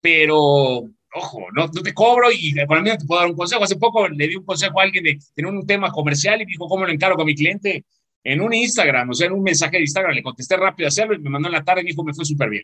[0.00, 3.62] pero ojo, no, te cobro y por el te puedo dar un consejo.
[3.62, 6.68] Hace poco le di un consejo a alguien de tener un tema comercial y dijo,
[6.68, 7.84] ¿cómo lo encargo con mi cliente?
[8.24, 11.14] En un Instagram, o sea, en un mensaje de Instagram, le contesté rápido a hacerlo
[11.14, 12.62] y me mandó en la tarde y me dijo, me fue súper bien.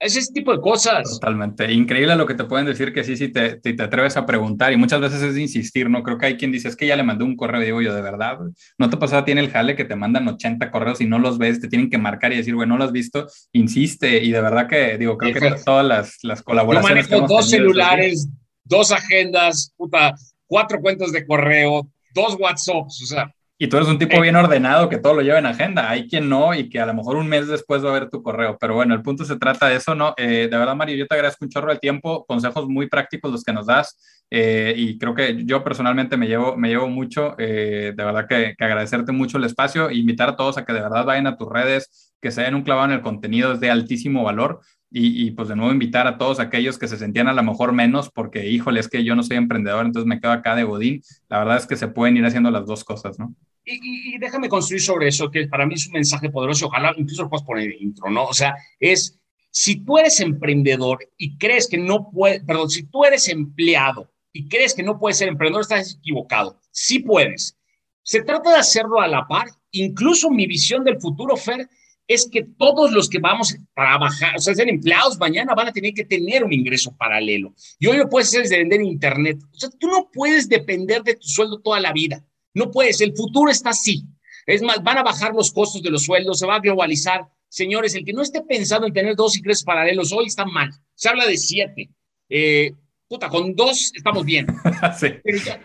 [0.00, 1.10] Es ese tipo de cosas.
[1.10, 1.72] Totalmente.
[1.72, 4.72] Increíble lo que te pueden decir que sí, sí te, te, atreves a preguntar.
[4.72, 6.04] Y muchas veces es insistir, ¿no?
[6.04, 8.02] Creo que hay quien dice, es que ya le mandé un correo, digo yo, de
[8.02, 8.38] verdad.
[8.78, 11.60] ¿No te pasaba tiene el jale que te mandan 80 correos y no los ves?
[11.60, 13.26] Te tienen que marcar y decir, bueno, no lo has visto.
[13.52, 14.22] Insiste.
[14.22, 17.08] Y de verdad que, digo, creo que todas las, las colaboraciones.
[17.08, 18.28] Yo manejo dos celulares,
[18.64, 20.14] dos agendas, puta,
[20.46, 24.88] cuatro cuentas de correo, dos WhatsApps, o sea y tú eres un tipo bien ordenado
[24.88, 25.90] que todo lo lleva en agenda.
[25.90, 28.22] Hay quien no y que a lo mejor un mes después va a ver tu
[28.22, 28.56] correo.
[28.58, 30.14] Pero bueno, el punto se trata de eso, ¿no?
[30.16, 33.42] Eh, de verdad, Mario, yo te agradezco un chorro el tiempo, consejos muy prácticos los
[33.42, 33.98] que nos das.
[34.30, 37.34] Eh, y creo que yo personalmente me llevo, me llevo mucho.
[37.36, 40.72] Eh, de verdad que, que, agradecerte mucho el espacio e invitar a todos a que
[40.72, 43.60] de verdad vayan a tus redes, que se den un clavado en el contenido, es
[43.60, 44.60] de altísimo valor.
[44.90, 47.72] Y, y, pues de nuevo invitar a todos aquellos que se sentían a lo mejor
[47.72, 51.02] menos porque, híjole, es que yo no soy emprendedor, entonces me quedo acá de Godín.
[51.28, 53.34] La verdad es que se pueden ir haciendo las dos cosas, ¿no?
[53.64, 57.28] Y, déjame construir sobre eso, que para mí es un mensaje poderoso, ojalá incluso lo
[57.28, 58.24] puedas poner intro, ¿no?
[58.24, 59.18] O sea, es,
[59.50, 64.48] si tú eres emprendedor y crees que no puedes, perdón, si tú eres empleado y
[64.48, 66.58] crees que no puedes ser emprendedor, estás equivocado.
[66.70, 67.58] Sí puedes.
[68.02, 69.48] Se trata de hacerlo a la par.
[69.72, 71.68] Incluso mi visión del futuro, Fer,
[72.08, 75.72] es que todos los que vamos a trabajar, o sea, ser empleados mañana van a
[75.72, 77.54] tener que tener un ingreso paralelo.
[77.78, 79.38] Y hoy lo puedes hacer desde vender internet.
[79.52, 82.24] O sea, tú no puedes depender de tu sueldo toda la vida.
[82.54, 84.04] No puedes, el futuro está así.
[84.46, 87.28] Es más, van a bajar los costos de los sueldos, se va a globalizar.
[87.50, 90.70] Señores, el que no esté pensando en tener dos ingresos paralelos hoy está mal.
[90.94, 91.90] Se habla de siete.
[92.30, 92.72] Eh,
[93.06, 94.46] puta, con dos estamos bien.
[94.98, 95.08] sí,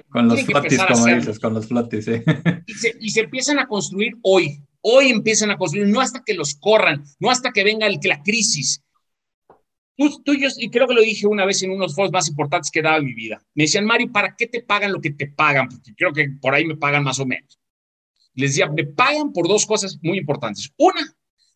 [0.10, 2.08] con los flotis, como dices, con los flotis,
[2.68, 4.62] y, se, y se empiezan a construir hoy.
[4.86, 8.22] Hoy empiezan a construir, no hasta que los corran, no hasta que venga el, la
[8.22, 8.84] crisis.
[9.96, 12.82] Tú, y, y creo que lo dije una vez en unos foros más importantes que
[12.82, 13.42] dado en mi vida.
[13.54, 15.70] Me decían, Mario, ¿para qué te pagan lo que te pagan?
[15.70, 17.58] Porque creo que por ahí me pagan más o menos.
[18.34, 20.70] Les decía, me pagan por dos cosas muy importantes.
[20.78, 21.02] Una,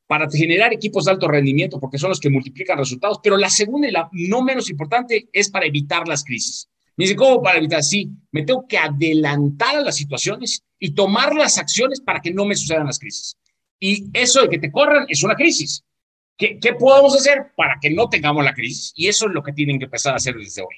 [0.05, 3.19] para generar equipos de alto rendimiento, porque son los que multiplican resultados.
[3.21, 6.69] Pero la segunda y la no menos importante es para evitar las crisis.
[6.95, 7.83] Me dice, ¿cómo para evitar?
[7.83, 12.45] Sí, me tengo que adelantar a las situaciones y tomar las acciones para que no
[12.45, 13.37] me sucedan las crisis.
[13.79, 15.83] Y eso de que te corran es una crisis.
[16.37, 18.93] ¿Qué, podemos hacer para que no tengamos la crisis?
[18.95, 20.75] Y eso es lo que tienen que empezar a hacer desde hoy.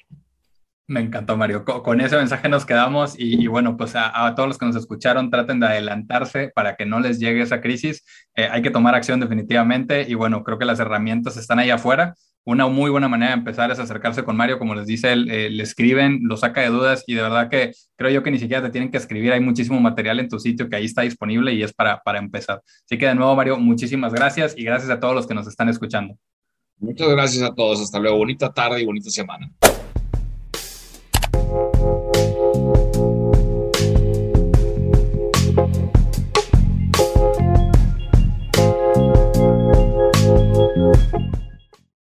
[0.86, 1.64] Me encantó, Mario.
[1.64, 5.60] Con, ese mensaje nos quedamos y, bueno, pues a, todos los que nos escucharon, traten
[5.60, 8.04] de adelantarse para que no les llegue esa crisis.
[8.34, 12.14] Eh, hay que tomar acción definitivamente y bueno, creo que las herramientas están ahí afuera
[12.44, 15.50] una muy buena manera de empezar es acercarse con Mario, como les dice, él, eh,
[15.50, 18.62] le escriben, lo saca de dudas y de verdad que creo yo que ni siquiera
[18.62, 21.62] te tienen que escribir, hay muchísimo material en tu sitio que ahí está disponible y
[21.62, 22.62] es para, para empezar.
[22.84, 25.68] Así que de nuevo, Mario, muchísimas gracias y gracias a todos los que nos están
[25.68, 26.16] escuchando.
[26.78, 29.50] Muchas gracias a todos, hasta luego, bonita tarde y bonita semana.